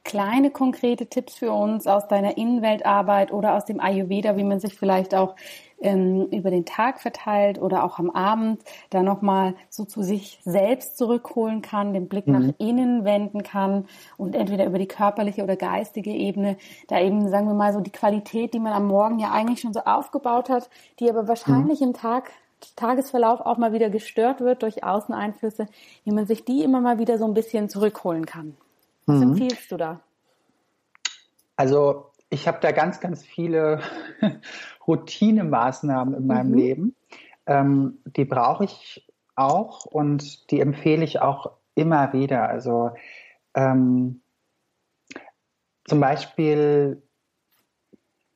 kleine 0.04 0.50
konkrete 0.50 1.06
Tipps 1.06 1.36
für 1.36 1.52
uns 1.52 1.86
aus 1.86 2.08
deiner 2.08 2.38
Innenweltarbeit 2.38 3.32
oder 3.32 3.54
aus 3.54 3.66
dem 3.66 3.80
Ayurveda, 3.80 4.38
wie 4.38 4.44
man 4.44 4.60
sich 4.60 4.74
vielleicht 4.74 5.14
auch 5.14 5.36
ähm, 5.82 6.28
über 6.32 6.52
den 6.52 6.66
Tag 6.66 7.00
verteilt 7.00 7.62
oder 7.62 7.84
auch 7.84 8.00
am 8.00 8.10
Abend 8.10 8.62
da 8.90 9.02
nochmal 9.02 9.56
so 9.70 9.86
zu 9.86 10.04
sich 10.04 10.40
selbst 10.44 10.98
zurückholen 10.98 11.62
kann, 11.62 11.94
den 11.94 12.08
Blick 12.08 12.28
mhm. 12.28 12.34
nach 12.34 12.54
innen 12.58 13.06
wenden 13.06 13.44
kann 13.44 13.86
und 14.18 14.36
entweder 14.36 14.66
über 14.66 14.80
die 14.80 14.88
körperliche 14.88 15.44
oder 15.44 15.56
geistige 15.56 16.12
Ebene 16.12 16.58
da 16.88 17.00
eben, 17.00 17.30
sagen 17.30 17.48
wir 17.48 17.54
mal, 17.54 17.74
so 17.74 17.80
die 17.80 17.92
Qualität, 17.92 18.54
die 18.54 18.60
man 18.60 18.74
am 18.74 18.88
Morgen 18.88 19.20
ja 19.20 19.32
eigentlich 19.32 19.62
schon 19.62 19.74
so 19.74 19.82
aufgebaut 19.82 20.50
hat, 20.50 20.70
die 21.00 21.10
aber 21.10 21.28
wahrscheinlich 21.28 21.82
mhm. 21.82 21.88
im 21.88 21.94
Tag 21.94 22.32
Tagesverlauf 22.76 23.40
auch 23.40 23.58
mal 23.58 23.72
wieder 23.72 23.90
gestört 23.90 24.42
wird 24.42 24.64
durch 24.64 24.84
Außeneinflüsse, 24.84 25.68
wie 26.04 26.12
man 26.12 26.26
sich 26.26 26.44
die 26.44 26.64
immer 26.64 26.82
mal 26.82 27.00
wieder 27.00 27.18
so 27.18 27.26
ein 27.26 27.34
bisschen 27.34 27.70
zurückholen 27.70 28.26
kann. 28.26 28.58
Was 29.06 29.18
mhm. 29.18 29.32
empfiehlst 29.32 29.72
du 29.72 29.78
da? 29.78 30.02
Also 31.56 32.09
ich 32.30 32.48
habe 32.48 32.60
da 32.62 32.72
ganz, 32.72 33.00
ganz 33.00 33.26
viele 33.26 33.82
Routinemaßnahmen 34.88 36.14
in 36.14 36.28
meinem 36.28 36.52
mhm. 36.52 36.58
Leben. 36.58 36.96
Ähm, 37.46 38.00
die 38.06 38.26
brauche 38.26 38.66
ich 38.66 39.08
auch 39.36 39.86
und 39.86 40.52
die 40.52 40.60
empfehle 40.60 41.04
ich 41.04 41.22
auch 41.22 41.52
immer 41.76 42.14
wieder. 42.14 42.50
Also 42.50 42.92
ähm, 43.56 44.22
zum 45.86 46.00
Beispiel 46.00 47.02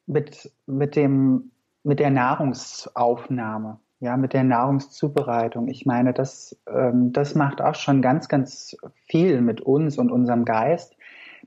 mit, 0.06 0.52
mit, 0.66 0.96
dem, 0.96 1.52
mit 1.84 2.00
der 2.00 2.10
Nahrungsaufnahme, 2.10 3.80
ja, 4.00 4.18
mit 4.18 4.34
der 4.34 4.44
Nahrungszubereitung. 4.44 5.68
Ich 5.68 5.86
meine, 5.86 6.14
das, 6.14 6.58
ähm, 6.68 7.14
das 7.14 7.36
macht 7.36 7.62
auch 7.62 7.76
schon 7.76 8.02
ganz, 8.02 8.28
ganz 8.28 8.76
viel 9.08 9.42
mit 9.42 9.62
uns 9.62 9.98
und 9.98 10.12
unserem 10.12 10.46
Geist 10.46 10.96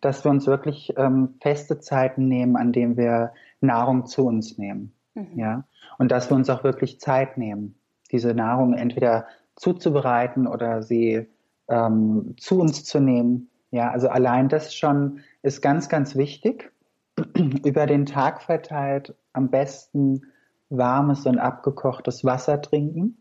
dass 0.00 0.24
wir 0.24 0.30
uns 0.30 0.46
wirklich 0.46 0.94
ähm, 0.96 1.34
feste 1.40 1.78
Zeiten 1.78 2.28
nehmen, 2.28 2.56
an 2.56 2.72
denen 2.72 2.96
wir 2.96 3.32
Nahrung 3.60 4.06
zu 4.06 4.26
uns 4.26 4.58
nehmen. 4.58 4.92
Mhm. 5.14 5.38
Ja? 5.38 5.64
Und 5.98 6.10
dass 6.10 6.30
wir 6.30 6.36
uns 6.36 6.50
auch 6.50 6.64
wirklich 6.64 7.00
Zeit 7.00 7.38
nehmen, 7.38 7.76
diese 8.12 8.34
Nahrung 8.34 8.74
entweder 8.74 9.26
zuzubereiten 9.56 10.46
oder 10.46 10.82
sie 10.82 11.26
ähm, 11.68 12.34
zu 12.38 12.60
uns 12.60 12.84
zu 12.84 13.00
nehmen. 13.00 13.50
Ja, 13.70 13.90
also 13.90 14.08
allein 14.08 14.48
das 14.48 14.74
schon 14.74 15.20
ist 15.42 15.60
ganz, 15.62 15.88
ganz 15.88 16.14
wichtig. 16.14 16.72
Über 17.64 17.86
den 17.86 18.06
Tag 18.06 18.42
verteilt 18.42 19.14
am 19.32 19.50
besten 19.50 20.22
warmes 20.68 21.26
und 21.26 21.38
abgekochtes 21.38 22.24
Wasser 22.24 22.60
trinken. 22.60 23.18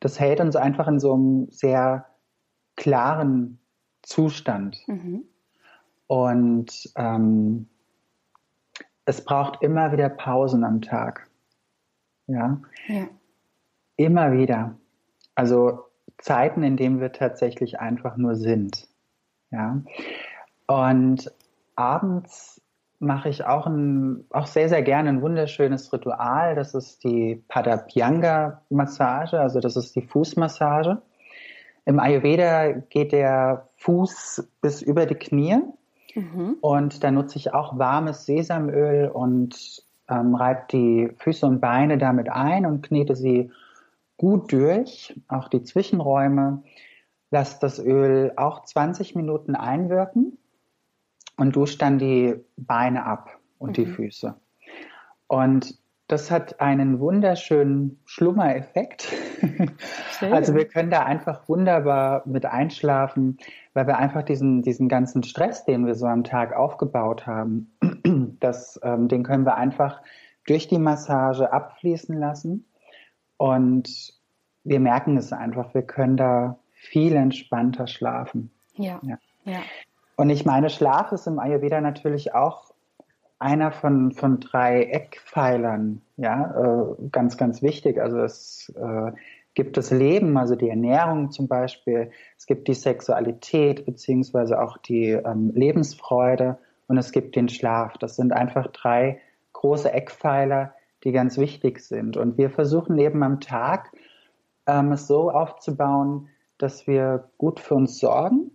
Das 0.00 0.18
hält 0.18 0.40
uns 0.40 0.56
einfach 0.56 0.88
in 0.88 1.00
so 1.00 1.14
einem 1.14 1.48
sehr 1.50 2.06
klaren 2.76 3.58
Zustand. 4.02 4.78
Mhm. 4.86 5.24
Und 6.08 6.90
ähm, 6.96 7.68
es 9.04 9.24
braucht 9.24 9.62
immer 9.62 9.92
wieder 9.92 10.08
Pausen 10.08 10.64
am 10.64 10.82
Tag. 10.82 11.28
Ja? 12.26 12.60
ja. 12.88 13.08
Immer 13.96 14.32
wieder. 14.32 14.76
Also 15.34 15.84
Zeiten, 16.18 16.62
in 16.62 16.76
denen 16.76 17.00
wir 17.00 17.12
tatsächlich 17.12 17.78
einfach 17.78 18.16
nur 18.16 18.34
sind. 18.34 18.88
Ja. 19.50 19.80
Und 20.66 21.32
abends 21.76 22.60
mache 22.98 23.28
ich 23.28 23.44
auch, 23.44 23.66
ein, 23.66 24.24
auch 24.30 24.46
sehr, 24.46 24.68
sehr 24.68 24.82
gerne 24.82 25.10
ein 25.10 25.22
wunderschönes 25.22 25.92
Ritual. 25.92 26.54
Das 26.54 26.74
ist 26.74 27.04
die 27.04 27.42
Padabhyanga-Massage, 27.48 29.40
also 29.40 29.60
das 29.60 29.76
ist 29.76 29.94
die 29.94 30.02
Fußmassage. 30.02 31.00
Im 31.84 32.00
Ayurveda 32.00 32.72
geht 32.72 33.12
der 33.12 33.68
Fuß 33.76 34.50
bis 34.60 34.82
über 34.82 35.06
die 35.06 35.14
Knie 35.14 35.62
Mhm. 36.18 36.56
Und 36.60 37.04
da 37.04 37.10
nutze 37.10 37.38
ich 37.38 37.54
auch 37.54 37.78
warmes 37.78 38.26
Sesamöl 38.26 39.08
und 39.08 39.84
ähm, 40.08 40.34
reibe 40.34 40.62
die 40.72 41.10
Füße 41.16 41.46
und 41.46 41.60
Beine 41.60 41.98
damit 41.98 42.28
ein 42.28 42.66
und 42.66 42.82
knete 42.82 43.14
sie 43.14 43.50
gut 44.16 44.52
durch, 44.52 45.14
auch 45.28 45.48
die 45.48 45.62
Zwischenräume. 45.62 46.62
Lass 47.30 47.60
das 47.60 47.78
Öl 47.78 48.32
auch 48.36 48.64
20 48.64 49.14
Minuten 49.14 49.54
einwirken 49.54 50.38
und 51.36 51.54
dusche 51.54 51.78
dann 51.78 51.98
die 51.98 52.34
Beine 52.56 53.04
ab 53.04 53.38
und 53.58 53.70
mhm. 53.70 53.74
die 53.74 53.86
Füße. 53.86 54.34
Und 55.28 55.78
das 56.08 56.30
hat 56.30 56.60
einen 56.60 57.00
wunderschönen 57.00 58.00
Schlummereffekt. 58.06 59.12
also 60.20 60.54
wir 60.54 60.64
können 60.64 60.90
da 60.90 61.04
einfach 61.04 61.46
wunderbar 61.48 62.22
mit 62.24 62.46
einschlafen, 62.46 63.36
weil 63.74 63.86
wir 63.86 63.98
einfach 63.98 64.22
diesen, 64.22 64.62
diesen 64.62 64.88
ganzen 64.88 65.22
Stress, 65.22 65.66
den 65.66 65.86
wir 65.86 65.94
so 65.94 66.06
am 66.06 66.24
Tag 66.24 66.54
aufgebaut 66.54 67.26
haben, 67.26 67.70
das, 68.40 68.80
ähm, 68.82 69.08
den 69.08 69.22
können 69.22 69.44
wir 69.44 69.56
einfach 69.56 70.00
durch 70.46 70.66
die 70.66 70.78
Massage 70.78 71.52
abfließen 71.52 72.18
lassen. 72.18 72.64
Und 73.36 74.14
wir 74.64 74.80
merken 74.80 75.18
es 75.18 75.32
einfach, 75.34 75.74
wir 75.74 75.82
können 75.82 76.16
da 76.16 76.58
viel 76.72 77.14
entspannter 77.14 77.86
schlafen. 77.86 78.50
Ja. 78.76 78.98
ja. 79.02 79.18
ja. 79.44 79.58
Und 80.16 80.30
ich 80.30 80.46
meine, 80.46 80.70
Schlaf 80.70 81.12
ist 81.12 81.26
im 81.26 81.38
Ayurveda 81.38 81.82
natürlich 81.82 82.34
auch 82.34 82.67
einer 83.38 83.70
von, 83.72 84.12
von 84.12 84.40
drei 84.40 84.84
Eckpfeilern, 84.84 86.02
ja, 86.16 86.90
äh, 86.90 87.08
ganz, 87.12 87.36
ganz 87.36 87.62
wichtig. 87.62 88.00
Also 88.00 88.20
es 88.20 88.72
äh, 88.76 89.12
gibt 89.54 89.76
das 89.76 89.90
Leben, 89.90 90.36
also 90.36 90.56
die 90.56 90.68
Ernährung 90.68 91.30
zum 91.30 91.48
Beispiel, 91.48 92.10
es 92.36 92.46
gibt 92.46 92.68
die 92.68 92.74
Sexualität 92.74 93.86
beziehungsweise 93.86 94.60
auch 94.60 94.78
die 94.78 95.10
ähm, 95.10 95.52
Lebensfreude 95.54 96.58
und 96.88 96.98
es 96.98 97.12
gibt 97.12 97.36
den 97.36 97.48
Schlaf. 97.48 97.98
Das 97.98 98.16
sind 98.16 98.32
einfach 98.32 98.68
drei 98.68 99.20
große 99.52 99.92
Eckpfeiler, 99.92 100.74
die 101.04 101.12
ganz 101.12 101.38
wichtig 101.38 101.80
sind. 101.80 102.16
Und 102.16 102.38
wir 102.38 102.50
versuchen 102.50 102.98
eben 102.98 103.22
am 103.22 103.40
Tag 103.40 103.92
ähm, 104.66 104.92
es 104.92 105.06
so 105.06 105.30
aufzubauen, 105.30 106.28
dass 106.58 106.86
wir 106.86 107.30
gut 107.38 107.60
für 107.60 107.74
uns 107.74 107.98
sorgen, 107.98 108.50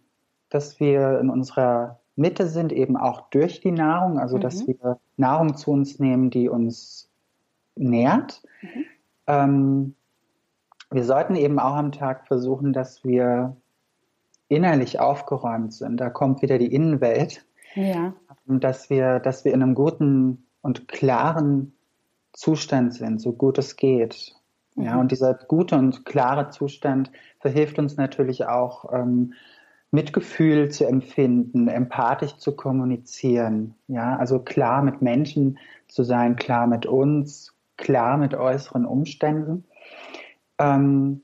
dass 0.50 0.80
wir 0.80 1.20
in 1.20 1.30
unserer 1.30 2.00
Mitte 2.16 2.48
sind 2.48 2.72
eben 2.72 2.96
auch 2.96 3.30
durch 3.30 3.62
die 3.62 3.72
Nahrung, 3.72 4.20
also 4.20 4.38
mhm. 4.38 4.42
dass 4.42 4.68
wir 4.68 5.00
Nahrung 5.18 5.56
zu 5.56 5.72
uns 5.72 6.00
nehmen, 6.00 6.30
die 6.30 6.50
uns 6.50 7.10
nährt. 7.76 8.44
Mhm. 8.62 8.86
Ähm, 9.28 9.96
wir 10.92 11.04
sollten 11.04 11.36
eben 11.36 11.60
auch 11.60 11.76
am 11.76 11.92
Tag 11.92 12.28
versuchen, 12.28 12.72
dass 12.72 13.04
wir 13.04 13.58
innerlich 14.48 15.00
aufgeräumt 15.00 15.74
sind, 15.74 15.98
da 15.98 16.10
kommt 16.10 16.42
wieder 16.44 16.60
die 16.60 16.72
Innenwelt, 16.72 17.44
ja. 17.74 18.14
dass 18.46 18.90
wir, 18.90 19.20
dass 19.20 19.46
wir 19.46 19.54
in 19.54 19.64
einem 19.64 19.74
guten 19.74 20.46
und 20.62 20.88
klaren 20.88 21.74
Zustand 22.34 22.94
sind, 22.94 23.20
so 23.20 23.34
gut 23.34 23.58
es 23.58 23.76
geht. 23.76 24.36
Mhm. 24.76 24.84
Ja, 24.84 25.00
und 25.00 25.12
dieser 25.12 25.34
gute 25.34 25.76
und 25.76 26.06
klare 26.06 26.50
Zustand 26.50 27.12
verhilft 27.40 27.80
uns 27.80 27.98
natürlich 27.98 28.46
auch, 28.46 28.92
ähm, 28.94 29.34
Mitgefühl 29.94 30.72
zu 30.72 30.88
empfinden, 30.88 31.68
empathisch 31.68 32.38
zu 32.38 32.56
kommunizieren. 32.56 33.76
Ja, 33.88 34.18
also 34.18 34.40
klar 34.40 34.82
mit 34.82 35.04
Menschen 35.04 35.60
zu 35.88 36.04
sein, 36.04 36.36
klar 36.36 36.66
mit 36.66 36.88
uns, 36.88 37.54
klar 37.78 38.18
mit 38.18 38.34
äußeren 38.34 38.88
Umständen. 38.88 39.66
Ähm, 40.58 41.22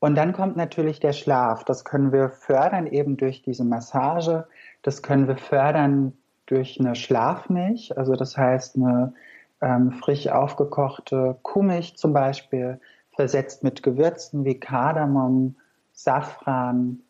und 0.00 0.16
dann 0.16 0.32
kommt 0.32 0.56
natürlich 0.56 0.98
der 0.98 1.12
Schlaf. 1.12 1.62
Das 1.64 1.84
können 1.84 2.10
wir 2.10 2.30
fördern 2.30 2.88
eben 2.88 3.16
durch 3.16 3.42
diese 3.42 3.64
Massage. 3.64 4.48
Das 4.82 5.02
können 5.02 5.28
wir 5.28 5.36
fördern 5.36 6.14
durch 6.46 6.80
eine 6.80 6.96
Schlafmilch. 6.96 7.96
Also 7.96 8.16
das 8.16 8.36
heißt 8.36 8.74
eine 8.74 9.14
ähm, 9.62 9.92
frisch 9.92 10.26
aufgekochte 10.26 11.38
Kuhmilch 11.42 11.96
zum 11.96 12.12
Beispiel, 12.12 12.80
versetzt 13.12 13.62
mit 13.62 13.84
Gewürzen 13.84 14.44
wie 14.44 14.58
Kardamom, 14.58 15.54
Safran 15.92 17.03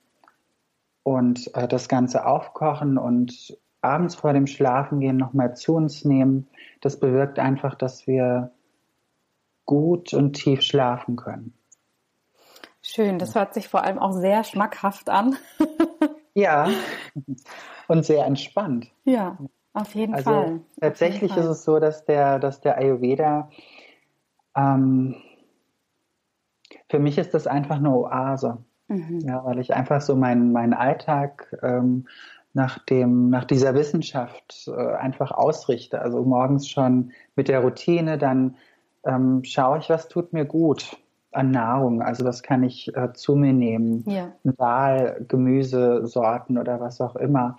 und 1.04 1.54
äh, 1.54 1.68
das 1.68 1.88
Ganze 1.88 2.26
aufkochen 2.26 2.98
und 2.98 3.56
abends 3.80 4.16
vor 4.16 4.32
dem 4.32 4.48
Schlafengehen 4.48 5.16
nochmal 5.16 5.54
zu 5.54 5.76
uns 5.76 6.04
nehmen. 6.04 6.48
Das 6.80 6.98
bewirkt 6.98 7.38
einfach, 7.38 7.76
dass 7.76 8.08
wir 8.08 8.50
gut 9.66 10.12
und 10.12 10.32
tief 10.32 10.62
schlafen 10.62 11.16
können. 11.16 11.54
Schön, 12.82 13.18
das 13.18 13.34
hört 13.34 13.54
sich 13.54 13.68
vor 13.68 13.82
allem 13.82 13.98
auch 13.98 14.12
sehr 14.12 14.44
schmackhaft 14.44 15.08
an. 15.08 15.36
ja, 16.34 16.68
und 17.88 18.04
sehr 18.04 18.26
entspannt. 18.26 18.90
Ja, 19.04 19.38
auf 19.72 19.94
jeden 19.94 20.14
also 20.14 20.30
Fall. 20.30 20.60
Tatsächlich 20.80 21.30
jeden 21.30 21.42
ist 21.42 21.48
es 21.48 21.64
so, 21.64 21.78
dass 21.78 22.04
der, 22.04 22.38
dass 22.38 22.60
der 22.60 22.76
Ayurveda, 22.76 23.50
ähm, 24.56 25.16
für 26.88 26.98
mich 26.98 27.18
ist 27.18 27.34
das 27.34 27.46
einfach 27.46 27.76
eine 27.76 27.90
Oase. 27.90 28.64
Mhm. 28.88 29.20
Ja, 29.20 29.44
weil 29.44 29.58
ich 29.58 29.74
einfach 29.74 30.00
so 30.00 30.16
meinen 30.16 30.52
mein 30.52 30.74
Alltag 30.74 31.56
ähm, 31.62 32.06
nach, 32.52 32.78
dem, 32.78 33.30
nach 33.30 33.44
dieser 33.44 33.74
Wissenschaft 33.74 34.68
äh, 34.68 34.94
einfach 34.94 35.32
ausrichte. 35.32 36.00
Also 36.00 36.22
morgens 36.22 36.68
schon 36.68 37.12
mit 37.34 37.48
der 37.48 37.60
Routine, 37.60 38.16
dann 38.16 38.56
ähm, 39.04 39.42
schaue 39.44 39.78
ich, 39.78 39.90
was 39.90 40.08
tut 40.08 40.32
mir 40.32 40.44
gut 40.44 40.96
an 41.32 41.50
Nahrung. 41.50 42.00
Also 42.00 42.24
das 42.24 42.42
kann 42.42 42.62
ich 42.62 42.94
äh, 42.96 43.12
zu 43.12 43.34
mir 43.34 43.52
nehmen. 43.52 44.04
Ja. 44.06 44.32
Dahl, 44.44 45.24
Gemüsesorten 45.28 46.58
oder 46.58 46.80
was 46.80 47.00
auch 47.00 47.16
immer. 47.16 47.56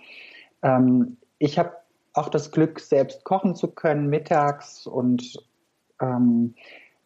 Ähm, 0.62 1.18
ich 1.38 1.58
habe 1.58 1.72
auch 2.14 2.30
das 2.30 2.50
Glück, 2.50 2.80
selbst 2.80 3.24
kochen 3.24 3.54
zu 3.54 3.68
können 3.68 4.08
mittags 4.08 4.86
und 4.86 5.46
ähm, 6.00 6.54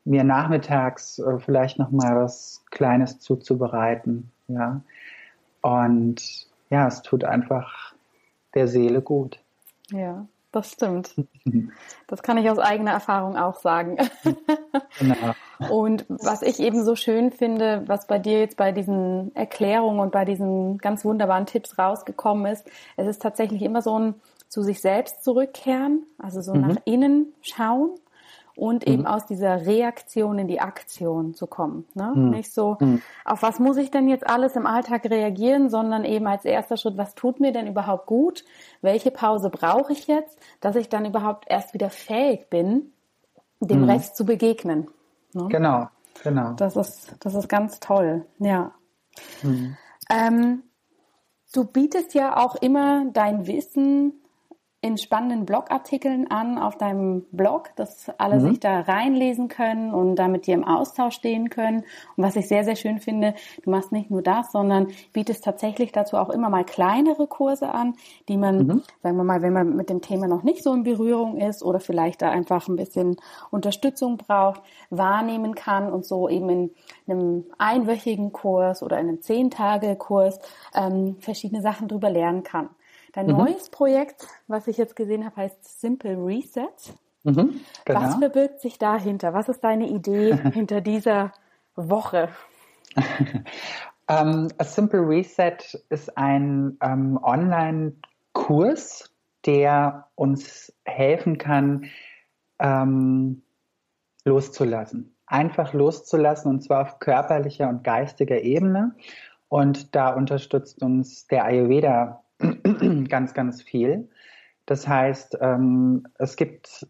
mir 0.04 0.24
nachmittags 0.24 1.18
äh, 1.18 1.38
vielleicht 1.38 1.78
noch 1.78 1.90
mal 1.90 2.16
was 2.16 2.64
Kleines 2.70 3.20
zuzubereiten. 3.20 4.30
Ja, 4.48 4.80
und 5.62 6.46
ja, 6.70 6.86
es 6.86 7.02
tut 7.02 7.24
einfach 7.24 7.94
der 8.54 8.68
Seele 8.68 9.02
gut. 9.02 9.40
Ja, 9.90 10.26
das 10.52 10.72
stimmt. 10.72 11.14
Das 12.06 12.24
kann 12.24 12.38
ich 12.38 12.50
aus 12.50 12.58
eigener 12.58 12.90
Erfahrung 12.90 13.36
auch 13.36 13.60
sagen. 13.60 13.96
Genau. 14.98 15.14
Und 15.70 16.06
was 16.08 16.42
ich 16.42 16.58
eben 16.58 16.84
so 16.84 16.96
schön 16.96 17.30
finde, 17.30 17.84
was 17.86 18.08
bei 18.08 18.18
dir 18.18 18.40
jetzt 18.40 18.56
bei 18.56 18.72
diesen 18.72 19.34
Erklärungen 19.36 20.00
und 20.00 20.10
bei 20.10 20.24
diesen 20.24 20.78
ganz 20.78 21.04
wunderbaren 21.04 21.46
Tipps 21.46 21.78
rausgekommen 21.78 22.52
ist, 22.52 22.68
es 22.96 23.06
ist 23.06 23.22
tatsächlich 23.22 23.62
immer 23.62 23.80
so 23.80 23.96
ein 23.96 24.14
zu 24.48 24.62
sich 24.62 24.80
selbst 24.80 25.22
zurückkehren, 25.22 26.04
also 26.18 26.40
so 26.40 26.52
mhm. 26.52 26.60
nach 26.62 26.76
innen 26.84 27.32
schauen 27.42 27.90
und 28.56 28.86
mhm. 28.86 28.92
eben 28.92 29.06
aus 29.06 29.26
dieser 29.26 29.66
Reaktion 29.66 30.38
in 30.38 30.48
die 30.48 30.60
Aktion 30.60 31.34
zu 31.34 31.46
kommen. 31.46 31.86
Ne? 31.94 32.12
Mhm. 32.14 32.30
Nicht 32.30 32.52
so, 32.52 32.76
mhm. 32.80 33.02
auf 33.24 33.42
was 33.42 33.58
muss 33.58 33.76
ich 33.76 33.90
denn 33.90 34.08
jetzt 34.08 34.26
alles 34.26 34.56
im 34.56 34.66
Alltag 34.66 35.04
reagieren, 35.04 35.70
sondern 35.70 36.04
eben 36.04 36.26
als 36.26 36.44
erster 36.44 36.76
Schritt, 36.76 36.96
was 36.96 37.14
tut 37.14 37.40
mir 37.40 37.52
denn 37.52 37.66
überhaupt 37.66 38.06
gut? 38.06 38.44
Welche 38.82 39.10
Pause 39.10 39.50
brauche 39.50 39.92
ich 39.92 40.06
jetzt, 40.06 40.38
dass 40.60 40.76
ich 40.76 40.88
dann 40.88 41.04
überhaupt 41.04 41.44
erst 41.48 41.74
wieder 41.74 41.90
fähig 41.90 42.50
bin, 42.50 42.92
dem 43.60 43.82
mhm. 43.82 43.90
Rest 43.90 44.16
zu 44.16 44.24
begegnen? 44.24 44.88
Ne? 45.32 45.46
Genau, 45.48 45.88
genau. 46.22 46.52
Das 46.52 46.76
ist, 46.76 47.16
das 47.20 47.34
ist 47.34 47.48
ganz 47.48 47.80
toll, 47.80 48.26
ja. 48.38 48.72
Mhm. 49.42 49.76
Ähm, 50.10 50.62
du 51.52 51.64
bietest 51.64 52.14
ja 52.14 52.36
auch 52.36 52.56
immer 52.56 53.06
dein 53.12 53.46
Wissen 53.46 54.19
in 54.82 54.96
spannenden 54.96 55.44
Blogartikeln 55.44 56.30
an 56.30 56.58
auf 56.58 56.78
deinem 56.78 57.26
Blog, 57.32 57.68
dass 57.76 58.10
alle 58.16 58.36
mhm. 58.36 58.48
sich 58.48 58.60
da 58.60 58.80
reinlesen 58.80 59.48
können 59.48 59.92
und 59.92 60.16
da 60.16 60.26
mit 60.26 60.46
dir 60.46 60.54
im 60.54 60.64
Austausch 60.64 61.16
stehen 61.16 61.50
können. 61.50 61.84
Und 62.16 62.24
was 62.24 62.36
ich 62.36 62.48
sehr, 62.48 62.64
sehr 62.64 62.76
schön 62.76 62.98
finde, 62.98 63.34
du 63.62 63.70
machst 63.70 63.92
nicht 63.92 64.10
nur 64.10 64.22
das, 64.22 64.52
sondern 64.52 64.88
bietest 65.12 65.44
tatsächlich 65.44 65.92
dazu 65.92 66.16
auch 66.16 66.30
immer 66.30 66.48
mal 66.48 66.64
kleinere 66.64 67.26
Kurse 67.26 67.74
an, 67.74 67.94
die 68.28 68.38
man, 68.38 68.66
mhm. 68.66 68.82
sagen 69.02 69.18
wir 69.18 69.24
mal, 69.24 69.42
wenn 69.42 69.52
man 69.52 69.76
mit 69.76 69.90
dem 69.90 70.00
Thema 70.00 70.26
noch 70.26 70.44
nicht 70.44 70.62
so 70.62 70.72
in 70.72 70.82
Berührung 70.82 71.36
ist 71.36 71.62
oder 71.62 71.78
vielleicht 71.78 72.22
da 72.22 72.30
einfach 72.30 72.66
ein 72.66 72.76
bisschen 72.76 73.16
Unterstützung 73.50 74.16
braucht, 74.16 74.62
wahrnehmen 74.88 75.54
kann 75.54 75.92
und 75.92 76.06
so 76.06 76.26
eben 76.30 76.48
in 76.48 76.70
einem 77.06 77.44
einwöchigen 77.58 78.32
Kurs 78.32 78.82
oder 78.82 78.98
in 78.98 79.08
einem 79.08 79.20
Zehn-Tage-Kurs 79.20 80.38
ähm, 80.74 81.16
verschiedene 81.20 81.60
Sachen 81.60 81.86
drüber 81.86 82.08
lernen 82.08 82.44
kann. 82.44 82.70
Dein 83.12 83.26
mhm. 83.26 83.38
neues 83.38 83.70
Projekt, 83.70 84.26
was 84.46 84.68
ich 84.68 84.76
jetzt 84.76 84.94
gesehen 84.94 85.24
habe, 85.24 85.36
heißt 85.36 85.80
Simple 85.80 86.16
Reset. 86.16 86.68
Mhm, 87.24 87.60
genau. 87.84 88.00
Was 88.00 88.14
verbirgt 88.16 88.60
sich 88.60 88.78
dahinter? 88.78 89.34
Was 89.34 89.48
ist 89.48 89.62
deine 89.62 89.88
Idee 89.88 90.36
hinter 90.52 90.80
dieser 90.80 91.32
Woche? 91.76 92.28
um, 92.96 93.04
ähm, 94.08 94.48
A 94.58 94.64
Simple 94.64 95.00
Reset 95.00 95.58
ist 95.88 96.16
ein 96.16 96.78
um, 96.82 96.88
ähm, 96.88 97.18
Online-Kurs, 97.22 99.10
der 99.46 100.08
uns 100.14 100.72
helfen 100.84 101.38
kann, 101.38 101.84
um, 102.58 102.66
ähm, 102.66 103.42
loszulassen. 104.24 105.16
Einfach 105.26 105.72
loszulassen 105.72 106.50
und 106.50 106.60
zwar 106.62 106.82
auf 106.82 106.98
körperlicher 106.98 107.68
und 107.68 107.84
geistiger 107.84 108.40
Ebene. 108.42 108.94
Und 109.48 109.94
da 109.94 110.10
unterstützt 110.10 110.82
uns 110.82 111.26
der 111.26 111.44
Ayurveda 111.44 112.22
ganz, 113.08 113.34
ganz 113.34 113.62
viel. 113.62 114.08
Das 114.66 114.86
heißt, 114.86 115.38
ähm, 115.40 116.06
es 116.18 116.36
gibt 116.36 116.86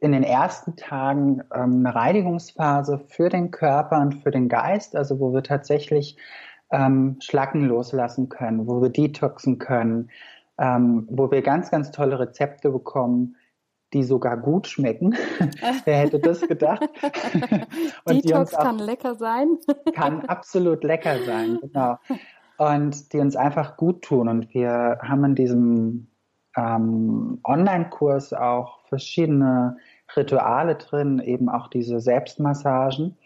in 0.00 0.12
den 0.12 0.22
ersten 0.22 0.76
Tagen 0.76 1.42
ähm, 1.54 1.84
eine 1.84 1.94
Reinigungsphase 1.94 3.00
für 3.08 3.28
den 3.28 3.50
Körper 3.50 4.00
und 4.00 4.22
für 4.22 4.30
den 4.30 4.48
Geist, 4.48 4.96
also 4.96 5.20
wo 5.20 5.32
wir 5.32 5.42
tatsächlich 5.42 6.16
ähm, 6.70 7.16
Schlacken 7.20 7.66
loslassen 7.66 8.28
können, 8.28 8.66
wo 8.66 8.80
wir 8.80 8.88
detoxen 8.88 9.58
können, 9.58 10.10
ähm, 10.58 11.06
wo 11.10 11.30
wir 11.30 11.42
ganz, 11.42 11.70
ganz 11.70 11.90
tolle 11.90 12.18
Rezepte 12.18 12.70
bekommen, 12.70 13.36
die 13.92 14.04
sogar 14.04 14.36
gut 14.36 14.68
schmecken. 14.68 15.16
Wer 15.84 15.96
hätte 15.96 16.20
das 16.20 16.40
gedacht? 16.42 16.88
Detox 18.08 18.52
kann 18.52 18.78
lecker 18.78 19.16
sein. 19.16 19.58
kann 19.94 20.24
absolut 20.26 20.84
lecker 20.84 21.24
sein, 21.24 21.58
genau 21.72 21.98
und 22.60 23.14
die 23.14 23.20
uns 23.20 23.36
einfach 23.36 23.78
gut 23.78 24.02
tun. 24.02 24.28
Und 24.28 24.52
wir 24.52 24.98
haben 25.00 25.24
in 25.24 25.34
diesem 25.34 26.08
ähm, 26.54 27.40
Online-Kurs 27.42 28.34
auch 28.34 28.80
verschiedene 28.86 29.78
Rituale 30.14 30.74
drin, 30.74 31.20
eben 31.20 31.48
auch 31.48 31.68
diese 31.68 32.00
Selbstmassagen, 32.00 33.16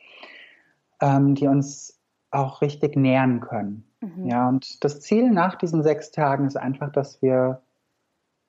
ähm, 1.01 1.35
die 1.35 1.49
uns 1.49 2.01
auch 2.31 2.63
richtig 2.63 2.95
nähren 2.95 3.41
können. 3.41 3.85
Mhm. 4.01 4.29
Ja, 4.29 4.49
und 4.49 4.85
das 4.85 5.01
Ziel 5.01 5.29
nach 5.33 5.57
diesen 5.57 5.83
sechs 5.83 6.13
Tagen 6.13 6.47
ist 6.47 6.57
einfach, 6.57 6.93
dass 6.93 7.21
wir 7.21 7.61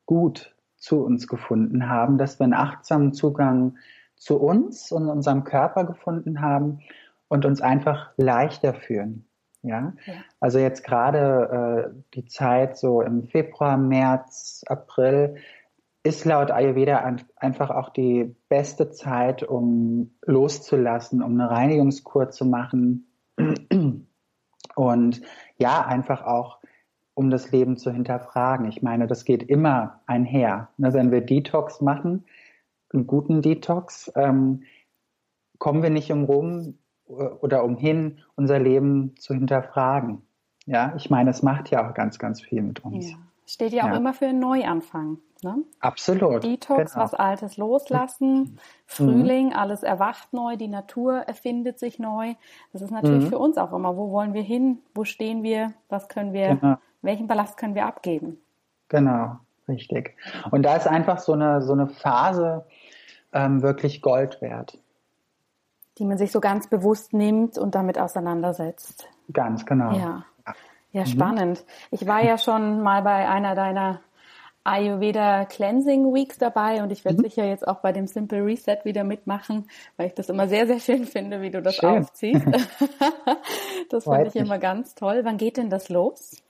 gut 0.06 0.56
zu 0.76 1.04
uns 1.04 1.28
gefunden 1.28 1.89
haben, 1.89 2.19
dass 2.19 2.39
wir 2.39 2.43
einen 2.43 2.54
achtsamen 2.54 3.12
Zugang 3.12 3.76
zu 4.17 4.39
uns 4.39 4.91
und 4.91 5.10
unserem 5.10 5.45
Körper 5.45 5.84
gefunden 5.84 6.41
haben 6.41 6.82
und 7.28 7.43
uns 7.43 7.60
einfach 7.60 8.12
leichter 8.17 8.76
fühlen. 8.76 9.26
Ja? 9.67 9.93
ja. 10.06 10.13
Also 10.39 10.60
jetzt 10.60 10.84
gerade 10.84 11.93
äh, 11.93 12.04
die 12.13 12.25
Zeit 12.25 12.78
so 12.78 13.01
im 13.01 13.23
Februar, 13.23 13.78
März, 13.78 14.63
April 14.67 15.36
ist 16.04 16.23
laut 16.23 16.51
Ayurveda 16.51 16.99
ein, 16.99 17.23
einfach 17.36 17.71
auch 17.71 17.89
die 17.89 18.36
beste 18.47 18.91
Zeit, 18.91 19.41
um 19.41 20.12
loszulassen, 20.21 21.23
um 21.23 21.39
eine 21.39 21.49
Reinigungskur 21.49 22.30
zu 22.30 22.45
machen 22.45 23.08
und 24.75 25.21
ja, 25.58 25.84
einfach 25.86 26.23
auch 26.23 26.60
um 27.15 27.32
das 27.32 27.51
Leben 27.51 27.78
zu 27.78 27.91
hinterfragen. 27.91 28.67
Ich 28.67 28.84
meine, 28.84 29.08
das 29.08 29.25
geht 29.25 29.41
immer 29.43 30.01
einher. 30.06 30.69
Ne, 30.78 30.93
wenn 30.93 31.12
wir 31.12 31.21
Detox 31.21 31.82
machen, 31.82 32.25
einen 32.93 33.08
guten 33.08 33.41
Detox, 33.41 34.12
ähm, 34.15 34.63
kommen 35.58 35.82
wir 35.82 35.89
nicht 35.89 36.12
um 36.12 36.25
rum, 36.25 36.78
oder 37.07 37.63
umhin, 37.63 38.19
unser 38.35 38.59
Leben 38.59 39.15
zu 39.17 39.33
hinterfragen. 39.33 40.21
Ja, 40.65 40.93
ich 40.97 41.09
meine, 41.09 41.29
es 41.29 41.43
macht 41.43 41.69
ja 41.69 41.87
auch 41.87 41.93
ganz, 41.93 42.17
ganz 42.17 42.41
viel 42.41 42.61
mit 42.61 42.83
uns. 42.83 43.11
Ja. 43.11 43.17
Steht 43.45 43.73
ja 43.73 43.83
auch 43.83 43.89
ja. 43.89 43.97
immer 43.97 44.13
für 44.13 44.25
einen 44.25 44.39
Neuanfang. 44.39 45.19
Ne? 45.43 45.57
Absolut. 45.79 46.43
Detox, 46.43 46.93
genau. 46.93 47.03
was 47.03 47.13
Altes 47.13 47.57
loslassen, 47.57 48.57
Frühling, 48.87 49.47
mhm. 49.47 49.53
alles 49.53 49.83
erwacht 49.83 50.33
neu, 50.33 50.57
die 50.57 50.67
Natur 50.67 51.17
erfindet 51.17 51.77
sich 51.77 51.99
neu. 51.99 52.33
Das 52.73 52.81
ist 52.81 52.89
natürlich 52.89 53.25
mhm. 53.25 53.29
für 53.29 53.37
uns 53.37 53.57
auch 53.57 53.71
immer, 53.71 53.95
wo 53.95 54.09
wollen 54.09 54.33
wir 54.33 54.41
hin, 54.41 54.79
wo 54.95 55.03
stehen 55.03 55.43
wir, 55.43 55.73
was 55.87 56.07
können 56.07 56.33
wir, 56.33 56.55
genau. 56.55 56.77
welchen 57.03 57.27
Ballast 57.27 57.57
können 57.57 57.75
wir 57.75 57.85
abgeben. 57.85 58.41
Genau, 58.89 59.37
richtig. 59.67 60.15
Und 60.49 60.63
da 60.63 60.75
ist 60.77 60.87
einfach 60.87 61.19
so 61.19 61.33
eine, 61.33 61.61
so 61.61 61.73
eine 61.73 61.87
Phase 61.87 62.65
ähm, 63.31 63.61
wirklich 63.61 64.01
Gold 64.01 64.41
wert. 64.41 64.79
Die 65.97 66.05
man 66.05 66.17
sich 66.17 66.31
so 66.31 66.41
ganz 66.41 66.67
bewusst 66.67 67.13
nimmt 67.13 67.58
und 67.58 67.75
damit 67.75 67.97
auseinandersetzt. 67.97 69.08
Ganz 69.31 69.65
genau. 69.65 69.91
Ja. 69.97 70.25
Ja, 70.91 71.01
mhm. 71.01 71.08
spannend. 71.08 71.60
Mhm. 71.60 71.71
Ich 71.91 72.08
war 72.08 72.23
ja 72.23 72.38
schon 72.38 72.81
mal 72.81 73.01
bei 73.01 73.27
einer 73.27 73.53
deiner 73.53 73.99
Ayurveda 74.63 75.45
Cleansing 75.45 76.13
Weeks 76.13 76.38
dabei 76.38 76.81
und 76.81 76.91
ich 76.91 77.03
werde 77.03 77.19
mhm. 77.19 77.23
sicher 77.23 77.45
jetzt 77.45 77.67
auch 77.67 77.81
bei 77.81 77.91
dem 77.91 78.08
Simple 78.08 78.45
Reset 78.45 78.79
wieder 78.84 79.03
mitmachen, 79.03 79.67
weil 79.97 80.08
ich 80.08 80.13
das 80.13 80.29
immer 80.29 80.47
sehr, 80.47 80.65
sehr 80.67 80.79
schön 80.79 81.05
finde, 81.05 81.41
wie 81.41 81.51
du 81.51 81.62
das 81.62 81.75
schön. 81.75 81.99
aufziehst. 81.99 82.45
das 83.89 84.05
finde 84.05 84.27
ich 84.27 84.36
immer 84.36 84.58
ganz 84.58 84.95
toll. 84.95 85.21
Wann 85.23 85.38
geht 85.38 85.58
denn 85.58 85.69
das 85.69 85.89
los? 85.89 86.41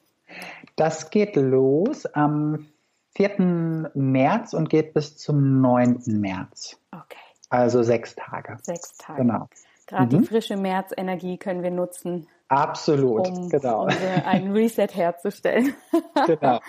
Das 0.76 1.10
geht 1.10 1.36
los 1.36 2.06
am 2.06 2.68
4. 3.16 3.92
März 3.96 4.54
und 4.54 4.70
geht 4.70 4.94
bis 4.94 5.18
zum 5.18 5.60
9. 5.62 6.04
März. 6.06 6.80
Okay. 6.92 7.25
Also 7.50 7.84
sechs 7.84 8.16
Tage. 8.16 8.58
Sechs 8.62 8.98
Tage. 8.98 9.22
Genau. 9.22 9.48
Gerade 9.88 10.16
mhm. 10.16 10.22
die 10.22 10.28
frische 10.28 10.58
Märzenergie 10.58 11.38
können 11.38 11.64
wir 11.64 11.72
nutzen. 11.72 12.28
Absolut, 12.48 13.28
um, 13.28 13.50
genau. 13.50 13.84
Um 13.84 13.90
einen 14.26 14.52
Reset 14.52 14.88
herzustellen. 14.94 15.74
genau, 16.28 16.60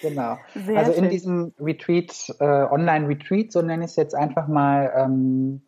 genau. 0.00 0.36
Sehr 0.54 0.78
also 0.78 0.92
schön. 0.92 1.04
in 1.04 1.10
diesem 1.10 1.54
Retreat, 1.58 2.34
äh, 2.38 2.44
Online-Retreat, 2.44 3.50
so 3.50 3.60
nenne 3.62 3.84
ich 3.84 3.90
es 3.90 3.96
jetzt 3.96 4.14
einfach 4.14 4.46
mal, 4.46 4.92
ähm, 4.96 5.62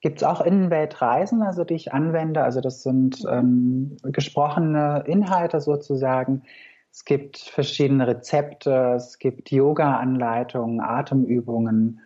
gibt 0.00 0.18
es 0.18 0.24
auch 0.24 0.40
Innenweltreisen, 0.40 1.42
also 1.42 1.62
die 1.62 1.74
ich 1.74 1.92
anwende. 1.92 2.42
Also 2.42 2.60
das 2.60 2.82
sind 2.82 3.22
ähm, 3.30 3.96
gesprochene 4.02 5.04
Inhalte 5.06 5.60
sozusagen. 5.60 6.42
Es 6.90 7.04
gibt 7.04 7.38
verschiedene 7.38 8.08
Rezepte, 8.08 8.94
es 8.96 9.18
gibt 9.20 9.52
Yoga-Anleitungen, 9.52 10.80
Atemübungen 10.80 12.00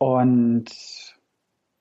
und 0.00 0.66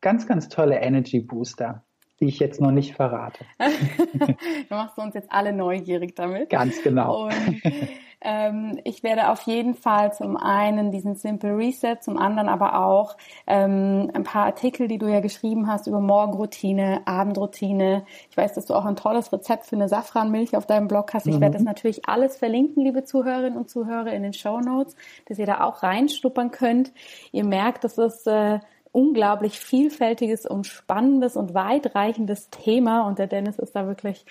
ganz, 0.02 0.28
ganz 0.28 0.50
tolle 0.50 0.80
Energy 0.80 1.22
Booster 1.22 1.84
die 2.20 2.26
ich 2.26 2.40
jetzt 2.40 2.60
noch 2.60 2.72
nicht 2.72 2.96
verrate. 2.96 3.46
du 3.60 4.36
machst 4.70 4.98
uns 4.98 5.14
jetzt 5.14 5.32
alle 5.32 5.54
neugierig 5.54 6.16
damit. 6.16 6.50
Ganz 6.50 6.82
genau. 6.84 7.28
Und 7.28 7.62
ähm, 8.22 8.80
ich 8.84 9.02
werde 9.02 9.30
auf 9.30 9.44
jeden 9.44 9.76
Fall 9.76 10.12
zum 10.14 10.36
einen 10.36 10.92
diesen 10.92 11.16
Simple 11.16 11.56
Reset, 11.56 11.98
zum 12.02 12.18
anderen 12.18 12.50
aber 12.50 12.86
auch 12.86 13.16
ähm, 13.48 14.12
ein 14.14 14.24
paar 14.24 14.46
Artikel, 14.46 14.88
die 14.90 14.98
du 14.98 15.08
ja 15.08 15.22
geschrieben 15.22 15.68
hast 15.68 15.88
über 15.88 16.02
Morgenroutine, 16.02 17.02
Abendroutine. 17.06 18.06
Ich 18.30 18.36
weiß, 18.36 18.54
dass 18.54 18.66
du 18.66 18.74
auch 18.74 18.86
ein 18.86 18.98
tolles 18.98 19.32
Rezept 19.32 19.68
für 19.68 19.78
eine 19.78 19.88
Safranmilch 19.88 20.58
auf 20.58 20.66
deinem 20.66 20.90
Blog 20.90 21.14
hast. 21.14 21.28
Ich 21.28 21.36
mhm. 21.36 21.42
werde 21.42 21.54
das 21.54 21.64
natürlich 21.64 22.10
alles 22.10 22.36
verlinken, 22.36 22.84
liebe 22.84 23.06
Zuhörerinnen 23.06 23.58
und 23.58 23.70
Zuhörer, 23.70 24.12
in 24.12 24.24
den 24.24 24.34
Show 24.34 24.60
Notes, 24.60 24.96
dass 25.28 25.40
ihr 25.40 25.46
da 25.46 25.62
auch 25.62 25.82
reinschnuppern 25.82 26.52
könnt. 26.52 26.92
Ihr 27.32 27.46
merkt, 27.46 27.86
das 27.86 27.98
ist 27.98 28.28
äh, 28.28 28.60
unglaublich 28.92 29.60
vielfältiges 29.60 30.46
und 30.46 30.68
spannendes 30.68 31.38
und 31.38 31.54
weitreichendes 31.54 32.50
Thema 32.50 33.08
und 33.08 33.20
der 33.20 33.28
Dennis 33.28 33.60
ist 33.60 33.76
da 33.76 33.88
wirklich, 33.88 34.26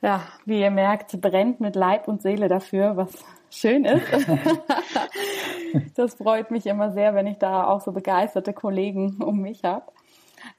ja, 0.00 0.22
wie 0.44 0.60
ihr 0.60 0.70
merkt, 0.70 1.20
brennt 1.20 1.60
mit 1.60 1.74
Leib 1.74 2.08
und 2.08 2.22
Seele 2.22 2.48
dafür, 2.48 2.96
was 2.96 3.24
schön 3.50 3.84
ist. 3.84 4.06
das 5.96 6.14
freut 6.14 6.50
mich 6.50 6.66
immer 6.66 6.92
sehr, 6.92 7.14
wenn 7.14 7.26
ich 7.26 7.38
da 7.38 7.66
auch 7.66 7.80
so 7.80 7.92
begeisterte 7.92 8.52
Kollegen 8.52 9.22
um 9.22 9.40
mich 9.40 9.64
habe. 9.64 9.86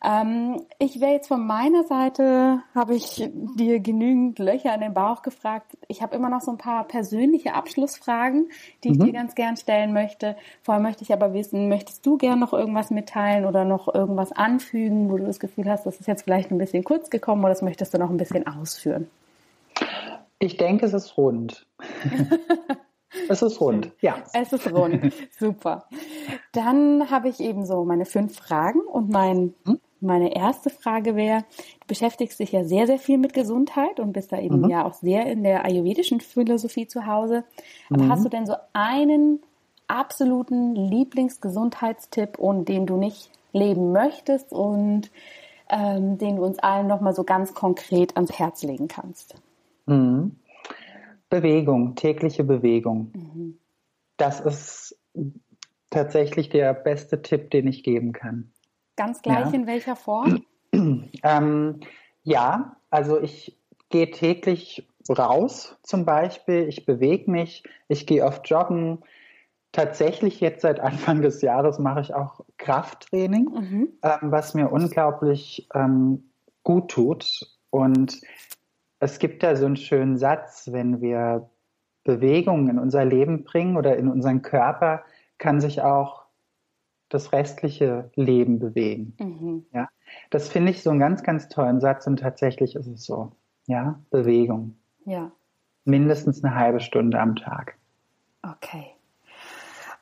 Ähm, 0.03 0.61
ich 0.77 0.99
wäre 0.99 1.13
jetzt 1.13 1.27
von 1.27 1.45
meiner 1.45 1.83
Seite, 1.83 2.61
habe 2.75 2.95
ich 2.95 3.29
dir 3.55 3.79
genügend 3.79 4.39
Löcher 4.39 4.73
in 4.73 4.81
den 4.81 4.93
Bauch 4.93 5.21
gefragt. 5.21 5.77
Ich 5.87 6.01
habe 6.01 6.15
immer 6.15 6.29
noch 6.29 6.41
so 6.41 6.51
ein 6.51 6.57
paar 6.57 6.85
persönliche 6.85 7.53
Abschlussfragen, 7.53 8.49
die 8.83 8.89
ich 8.89 8.97
mhm. 8.97 9.05
dir 9.05 9.13
ganz 9.13 9.35
gern 9.35 9.57
stellen 9.57 9.93
möchte. 9.93 10.35
Vorher 10.63 10.81
möchte 10.81 11.03
ich 11.03 11.13
aber 11.13 11.33
wissen, 11.33 11.69
möchtest 11.69 12.05
du 12.05 12.17
gern 12.17 12.39
noch 12.39 12.53
irgendwas 12.53 12.91
mitteilen 12.91 13.45
oder 13.45 13.65
noch 13.65 13.93
irgendwas 13.93 14.31
anfügen, 14.31 15.09
wo 15.09 15.17
du 15.17 15.25
das 15.25 15.39
Gefühl 15.39 15.69
hast, 15.69 15.85
das 15.85 15.99
ist 15.99 16.07
jetzt 16.07 16.23
vielleicht 16.23 16.51
ein 16.51 16.57
bisschen 16.57 16.83
kurz 16.83 17.09
gekommen 17.09 17.41
oder 17.41 17.53
das 17.53 17.61
möchtest 17.61 17.93
du 17.93 17.97
noch 17.97 18.09
ein 18.09 18.17
bisschen 18.17 18.47
ausführen? 18.47 19.09
Ich 20.39 20.57
denke, 20.57 20.85
es 20.85 20.93
ist 20.93 21.17
rund. 21.17 21.67
Es 23.27 23.41
ist 23.41 23.59
rund, 23.59 23.91
ja. 24.01 24.17
Es 24.33 24.53
ist 24.53 24.71
rund, 24.71 25.13
super. 25.39 25.85
Dann 26.51 27.09
habe 27.09 27.29
ich 27.29 27.39
eben 27.39 27.65
so 27.65 27.83
meine 27.83 28.05
fünf 28.05 28.35
Fragen 28.35 28.81
und 28.81 29.09
mein, 29.09 29.55
hm? 29.65 29.79
meine 29.99 30.35
erste 30.35 30.69
Frage 30.69 31.15
wäre, 31.15 31.43
du 31.81 31.87
beschäftigst 31.87 32.39
dich 32.39 32.51
ja 32.51 32.63
sehr, 32.63 32.85
sehr 32.87 32.99
viel 32.99 33.17
mit 33.17 33.33
Gesundheit 33.33 33.99
und 33.99 34.13
bist 34.13 34.31
da 34.31 34.39
eben 34.39 34.61
mhm. 34.61 34.69
ja 34.69 34.85
auch 34.85 34.93
sehr 34.93 35.25
in 35.25 35.43
der 35.43 35.65
ayurvedischen 35.65 36.21
Philosophie 36.21 36.87
zu 36.87 37.07
Hause. 37.07 37.43
Aber 37.89 38.03
mhm. 38.03 38.09
hast 38.11 38.25
du 38.25 38.29
denn 38.29 38.45
so 38.45 38.55
einen 38.73 39.41
absoluten 39.87 40.75
Lieblingsgesundheitstipp, 40.75 42.37
ohne 42.37 42.63
den 42.63 42.85
du 42.85 42.97
nicht 42.97 43.31
leben 43.53 43.91
möchtest 43.91 44.53
und 44.53 45.09
ähm, 45.69 46.19
den 46.19 46.35
du 46.35 46.45
uns 46.45 46.59
allen 46.59 46.87
nochmal 46.87 47.15
so 47.15 47.23
ganz 47.23 47.55
konkret 47.55 48.15
ans 48.15 48.37
Herz 48.37 48.61
legen 48.61 48.87
kannst? 48.87 49.35
Mhm. 49.89 50.35
Bewegung, 51.29 51.95
tägliche 51.95 52.43
Bewegung. 52.43 53.11
Mhm. 53.13 53.59
Das 54.17 54.39
ist 54.39 54.99
tatsächlich 55.89 56.49
der 56.49 56.73
beste 56.73 57.21
Tipp, 57.21 57.51
den 57.51 57.67
ich 57.67 57.83
geben 57.83 58.11
kann. 58.11 58.51
Ganz 58.95 59.21
gleich 59.21 59.47
ja. 59.47 59.53
in 59.53 59.67
welcher 59.67 59.95
Form? 59.95 60.43
Ähm, 61.23 61.79
ja, 62.23 62.77
also 62.91 63.19
ich 63.19 63.57
gehe 63.89 64.11
täglich 64.11 64.87
raus 65.09 65.75
zum 65.81 66.05
Beispiel, 66.05 66.67
ich 66.67 66.85
bewege 66.85 67.29
mich, 67.29 67.63
ich 67.87 68.05
gehe 68.05 68.23
oft 68.23 68.47
joggen. 68.47 68.99
Tatsächlich 69.71 70.39
jetzt 70.39 70.61
seit 70.61 70.79
Anfang 70.79 71.21
des 71.21 71.41
Jahres 71.41 71.79
mache 71.79 72.01
ich 72.01 72.13
auch 72.13 72.41
Krafttraining, 72.57 73.45
mhm. 73.45 73.89
ähm, 74.03 74.31
was 74.31 74.53
mir 74.53 74.71
unglaublich 74.71 75.67
ähm, 75.73 76.29
gut 76.63 76.91
tut. 76.91 77.47
Und 77.71 78.21
es 78.99 79.19
gibt 79.19 79.43
da 79.43 79.55
so 79.55 79.65
einen 79.65 79.77
schönen 79.77 80.17
Satz, 80.17 80.69
wenn 80.71 81.01
wir 81.01 81.49
Bewegung 82.03 82.69
in 82.69 82.79
unser 82.79 83.05
Leben 83.05 83.43
bringen 83.43 83.77
oder 83.77 83.97
in 83.97 84.07
unseren 84.07 84.41
Körper, 84.41 85.03
kann 85.37 85.61
sich 85.61 85.81
auch 85.81 86.25
das 87.07 87.31
restliche 87.33 88.11
Leben 88.15 88.59
bewegen. 88.59 89.15
Mhm. 89.19 89.65
Ja, 89.73 89.89
das 90.29 90.49
finde 90.49 90.71
ich 90.71 90.83
so 90.83 90.91
einen 90.91 90.99
ganz, 90.99 91.23
ganz 91.23 91.49
tollen 91.49 91.79
Satz 91.79 92.07
und 92.07 92.19
tatsächlich 92.19 92.75
ist 92.75 92.87
es 92.87 93.05
so. 93.05 93.31
Ja, 93.67 93.99
Bewegung. 94.09 94.75
Ja. 95.05 95.31
Mindestens 95.85 96.43
eine 96.43 96.55
halbe 96.55 96.79
Stunde 96.79 97.19
am 97.19 97.35
Tag. 97.35 97.75
Okay. 98.43 98.87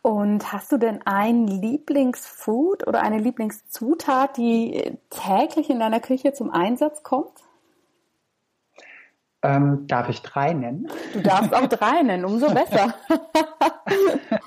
Und 0.02 0.54
hast 0.54 0.72
du 0.72 0.78
denn 0.78 1.02
ein 1.06 1.48
Lieblingsfood 1.48 2.88
oder 2.88 3.02
eine 3.02 3.18
Lieblingszutat, 3.20 4.38
die 4.38 4.98
täglich 5.10 5.70
in 5.70 5.80
deiner 5.80 6.00
Küche 6.00 6.34
zum 6.34 6.50
Einsatz 6.50 7.04
kommt? 7.04 7.47
Ähm, 9.44 9.86
darf 9.88 10.10
ich 10.10 10.22
drei 10.22 10.54
nennen? 10.54 10.88
Du 11.14 11.22
darfst 11.22 11.54
auch 11.54 11.68
drei 11.68 12.02
nennen, 12.02 12.26
umso 12.26 12.54
besser. 12.54 12.94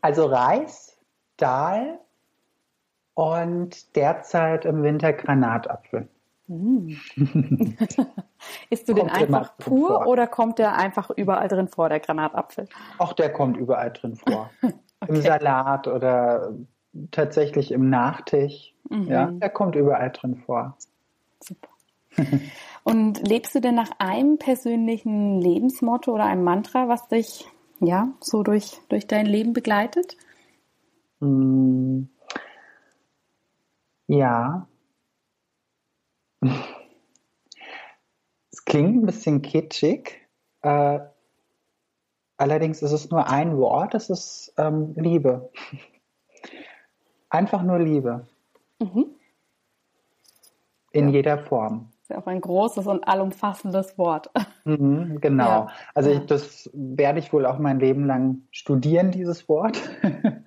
also 0.00 0.26
Reis, 0.26 0.96
Dahl 1.36 1.98
und 3.14 3.96
derzeit 3.96 4.64
im 4.64 4.82
Winter 4.82 5.12
Granatapfel. 5.12 6.08
Mm. 6.46 6.92
Isst 8.70 8.88
du 8.88 8.94
den 8.94 9.10
einfach 9.10 9.56
pur 9.58 9.88
vor. 9.88 10.06
oder 10.06 10.26
kommt 10.26 10.58
der 10.58 10.74
einfach 10.74 11.10
überall 11.10 11.48
drin 11.48 11.68
vor, 11.68 11.88
der 11.88 12.00
Granatapfel? 12.00 12.68
Auch 12.98 13.12
der 13.12 13.32
kommt 13.32 13.56
überall 13.56 13.92
drin 13.92 14.16
vor. 14.16 14.50
okay. 14.62 14.74
Im 15.08 15.16
Salat 15.16 15.88
oder 15.88 16.52
tatsächlich 17.10 17.72
im 17.72 17.90
Nachtisch. 17.90 18.74
Mhm. 18.88 19.06
Ja, 19.06 19.26
der 19.26 19.50
kommt 19.50 19.76
überall 19.76 20.10
drin 20.10 20.36
vor. 20.36 20.76
Super. 21.40 21.68
Und 22.84 23.26
lebst 23.26 23.54
du 23.54 23.60
denn 23.60 23.76
nach 23.76 23.90
einem 23.98 24.38
persönlichen 24.38 25.40
Lebensmotto 25.40 26.12
oder 26.12 26.24
einem 26.24 26.44
Mantra, 26.44 26.88
was 26.88 27.08
dich 27.08 27.46
ja 27.80 28.12
so 28.20 28.42
durch, 28.42 28.80
durch 28.88 29.06
dein 29.06 29.26
Leben 29.26 29.52
begleitet? 29.52 30.16
Mm. 31.20 32.04
Ja. 34.08 34.66
Es 38.50 38.64
klingt 38.64 38.96
ein 38.96 39.06
bisschen 39.06 39.42
kitschig. 39.42 40.28
Äh, 40.62 40.98
allerdings 42.36 42.82
ist 42.82 42.92
es 42.92 43.10
nur 43.10 43.28
ein 43.28 43.56
Wort, 43.58 43.94
es 43.94 44.10
ist 44.10 44.54
ähm, 44.58 44.94
Liebe. 44.96 45.50
Einfach 47.30 47.62
nur 47.62 47.78
Liebe. 47.78 48.26
Mhm. 48.80 49.06
In 50.90 51.08
ja. 51.08 51.14
jeder 51.14 51.38
Form 51.38 51.91
ja 52.12 52.18
auch 52.18 52.26
ein 52.26 52.40
großes 52.40 52.86
und 52.86 53.06
allumfassendes 53.06 53.98
Wort. 53.98 54.30
Mhm, 54.64 55.20
genau. 55.20 55.44
Ja. 55.44 55.68
Also 55.94 56.10
ich, 56.10 56.26
das 56.26 56.70
werde 56.72 57.18
ich 57.18 57.32
wohl 57.32 57.46
auch 57.46 57.58
mein 57.58 57.80
Leben 57.80 58.06
lang 58.06 58.42
studieren, 58.50 59.10
dieses 59.10 59.48
Wort. 59.48 59.80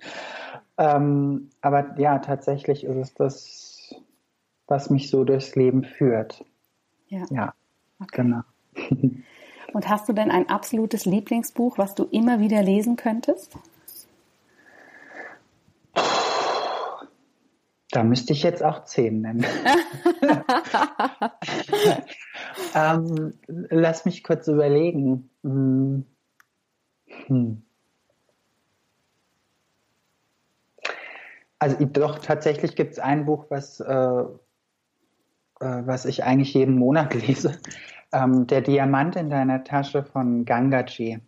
ähm, 0.78 1.50
aber 1.60 1.98
ja, 1.98 2.18
tatsächlich 2.18 2.84
ist 2.84 2.96
es 2.96 3.14
das, 3.14 3.94
was 4.66 4.90
mich 4.90 5.10
so 5.10 5.24
durchs 5.24 5.54
Leben 5.54 5.84
führt. 5.84 6.44
Ja. 7.08 7.24
Ja, 7.30 7.54
okay. 8.00 8.22
genau. 8.22 8.40
Und 9.72 9.88
hast 9.88 10.08
du 10.08 10.12
denn 10.12 10.30
ein 10.30 10.48
absolutes 10.48 11.04
Lieblingsbuch, 11.04 11.76
was 11.76 11.94
du 11.94 12.04
immer 12.04 12.40
wieder 12.40 12.62
lesen 12.62 12.96
könntest? 12.96 13.58
Da 17.96 18.04
müsste 18.04 18.34
ich 18.34 18.42
jetzt 18.42 18.62
auch 18.62 18.84
zehn 18.84 19.22
nennen. 19.22 19.42
ähm, 22.74 23.32
lass 23.46 24.04
mich 24.04 24.22
kurz 24.22 24.48
überlegen. 24.48 25.30
Hm. 25.42 26.04
hm. 27.06 27.62
Also 31.58 31.86
doch, 31.86 32.18
tatsächlich 32.18 32.76
gibt 32.76 32.92
es 32.92 32.98
ein 32.98 33.24
Buch, 33.24 33.46
was, 33.48 33.80
äh, 33.80 33.94
äh, 33.94 34.26
was 35.58 36.04
ich 36.04 36.22
eigentlich 36.22 36.52
jeden 36.52 36.76
Monat 36.76 37.14
lese. 37.26 37.58
Ähm, 38.12 38.46
Der 38.46 38.60
Diamant 38.60 39.16
in 39.16 39.30
deiner 39.30 39.64
Tasche 39.64 40.04
von 40.04 40.44
Gangaji. 40.44 41.20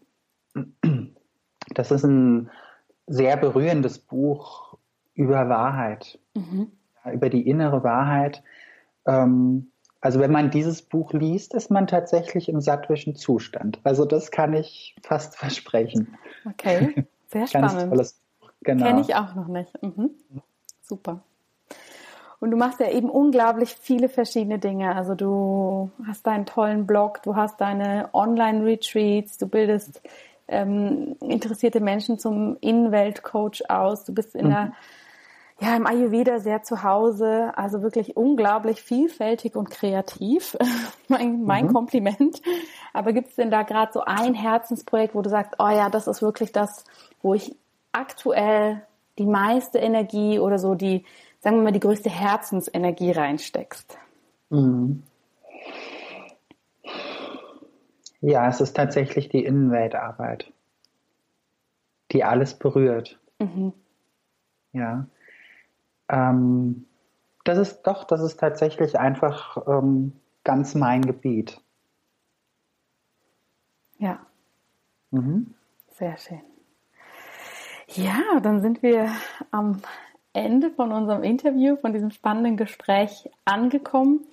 Das 1.73 1.91
ist 1.91 2.05
ein 2.05 2.51
sehr 3.07 3.39
berührendes 3.39 3.99
Buch 3.99 4.68
über 5.19 5.49
Wahrheit, 5.49 6.19
mhm. 6.35 6.71
über 7.13 7.29
die 7.29 7.47
innere 7.47 7.83
Wahrheit. 7.83 8.43
Ähm, 9.07 9.73
also 10.01 10.21
wenn 10.21 10.31
man 10.31 10.51
dieses 10.51 10.83
Buch 10.83 11.13
liest, 11.13 11.55
ist 11.55 11.71
man 11.71 11.89
tatsächlich 11.89 12.49
im 12.49 12.61
sattwischen 12.61 13.17
Zustand. 13.17 13.81
Also 13.83 14.05
das 14.05 14.31
kann 14.31 14.55
ich 14.55 14.97
fast 15.03 15.37
versprechen. 15.39 16.17
Okay, 16.49 17.05
sehr 17.27 17.49
spannend. 17.49 17.91
Tolles 17.91 18.21
Buch. 18.41 18.53
Genau. 18.63 18.87
Kenne 18.87 19.01
ich 19.01 19.15
auch 19.17 19.35
noch 19.35 19.49
nicht. 19.49 19.83
Mhm. 19.83 20.11
Super. 20.83 21.21
Und 22.41 22.53
du 22.53 22.57
machst 22.57 22.79
ja 22.79 22.89
eben 22.89 23.11
unglaublich 23.11 23.75
viele 23.75 24.09
verschiedene 24.09 24.61
Dinge. 24.61 24.95
Also 24.95 25.17
du 25.17 25.91
hast 26.07 26.25
deinen 26.29 26.47
tollen 26.47 26.87
Blog, 26.87 27.23
du 27.25 27.35
hast 27.35 27.61
deine 27.61 28.11
Online-Retreats, 28.13 29.39
du 29.39 29.49
bildest 29.49 30.01
ähm, 30.47 31.17
interessierte 31.21 31.81
Menschen 31.81 32.21
zum 32.21 32.57
Innenweltcoach 32.61 33.69
aus, 33.69 34.05
du 34.05 34.15
bist 34.15 34.37
in 34.37 34.47
mhm. 34.47 34.51
der 34.51 34.73
ja, 35.61 35.77
im 35.77 35.87
Ayurveda 35.87 36.39
sehr 36.39 36.63
zu 36.63 36.85
Hause, 36.85 37.53
also 37.57 37.83
wirklich 37.83 38.17
unglaublich 38.17 38.81
vielfältig 38.81 39.57
und 39.57 39.71
kreativ. 39.71 40.57
mein, 41.09 41.43
mein 41.43 41.67
mhm. 41.67 41.73
Kompliment. 41.73 42.41
Aber 42.93 43.13
gibt 43.13 43.29
es 43.29 43.35
denn 43.35 43.51
da 43.51 43.63
gerade 43.63 43.93
so 43.93 44.03
ein 44.03 44.35
Herzensprojekt, 44.35 45.15
wo 45.15 45.23
du 45.23 45.31
sagst, 45.31 45.55
oh 45.59 45.69
ja, 45.69 45.91
das 45.91 46.07
ist 46.07 46.23
wirklich 46.23 46.53
das, 46.53 46.85
wo 47.23 47.35
ich 47.35 47.57
aktuell 47.91 48.83
die 49.19 49.27
meiste 49.27 49.79
Energie 49.79 50.39
oder 50.39 50.61
so 50.61 50.77
die, 50.77 51.05
sagen 51.41 51.57
wir 51.57 51.65
mal, 51.65 51.73
die 51.73 51.81
größte 51.81 52.09
Herzensenergie 52.09 53.11
reinsteckst? 53.11 53.99
Mhm. 54.51 55.03
Ja, 58.21 58.49
es 58.49 58.61
ist 58.61 58.75
tatsächlich 58.77 59.29
die 59.29 59.45
Innenweltarbeit, 59.45 60.53
die 62.13 62.23
alles 62.23 62.55
berührt. 62.55 63.19
Mhm. 63.41 63.73
Ja. 64.73 65.07
Ähm, 66.09 66.87
das 67.45 67.59
ist 67.59 67.83
doch, 67.83 68.05
das 68.05 68.21
ist 68.21 68.39
tatsächlich 68.39 68.99
einfach 68.99 69.57
ähm, 69.67 70.13
ganz 70.45 70.75
mein 70.75 71.03
Gebiet. 71.03 71.61
Ja. 73.99 74.19
Mhm. 75.11 75.55
Sehr 75.93 76.17
schön. 76.17 76.41
Ja, 77.89 78.41
dann 78.43 78.61
sind 78.61 78.83
wir 78.83 79.11
am 79.51 79.81
Ende 80.35 80.71
von 80.71 80.93
unserem 80.93 81.23
Interview, 81.23 81.77
von 81.77 81.93
diesem 81.93 82.11
spannenden 82.11 82.57
Gespräch 82.57 83.31
angekommen. 83.45 84.27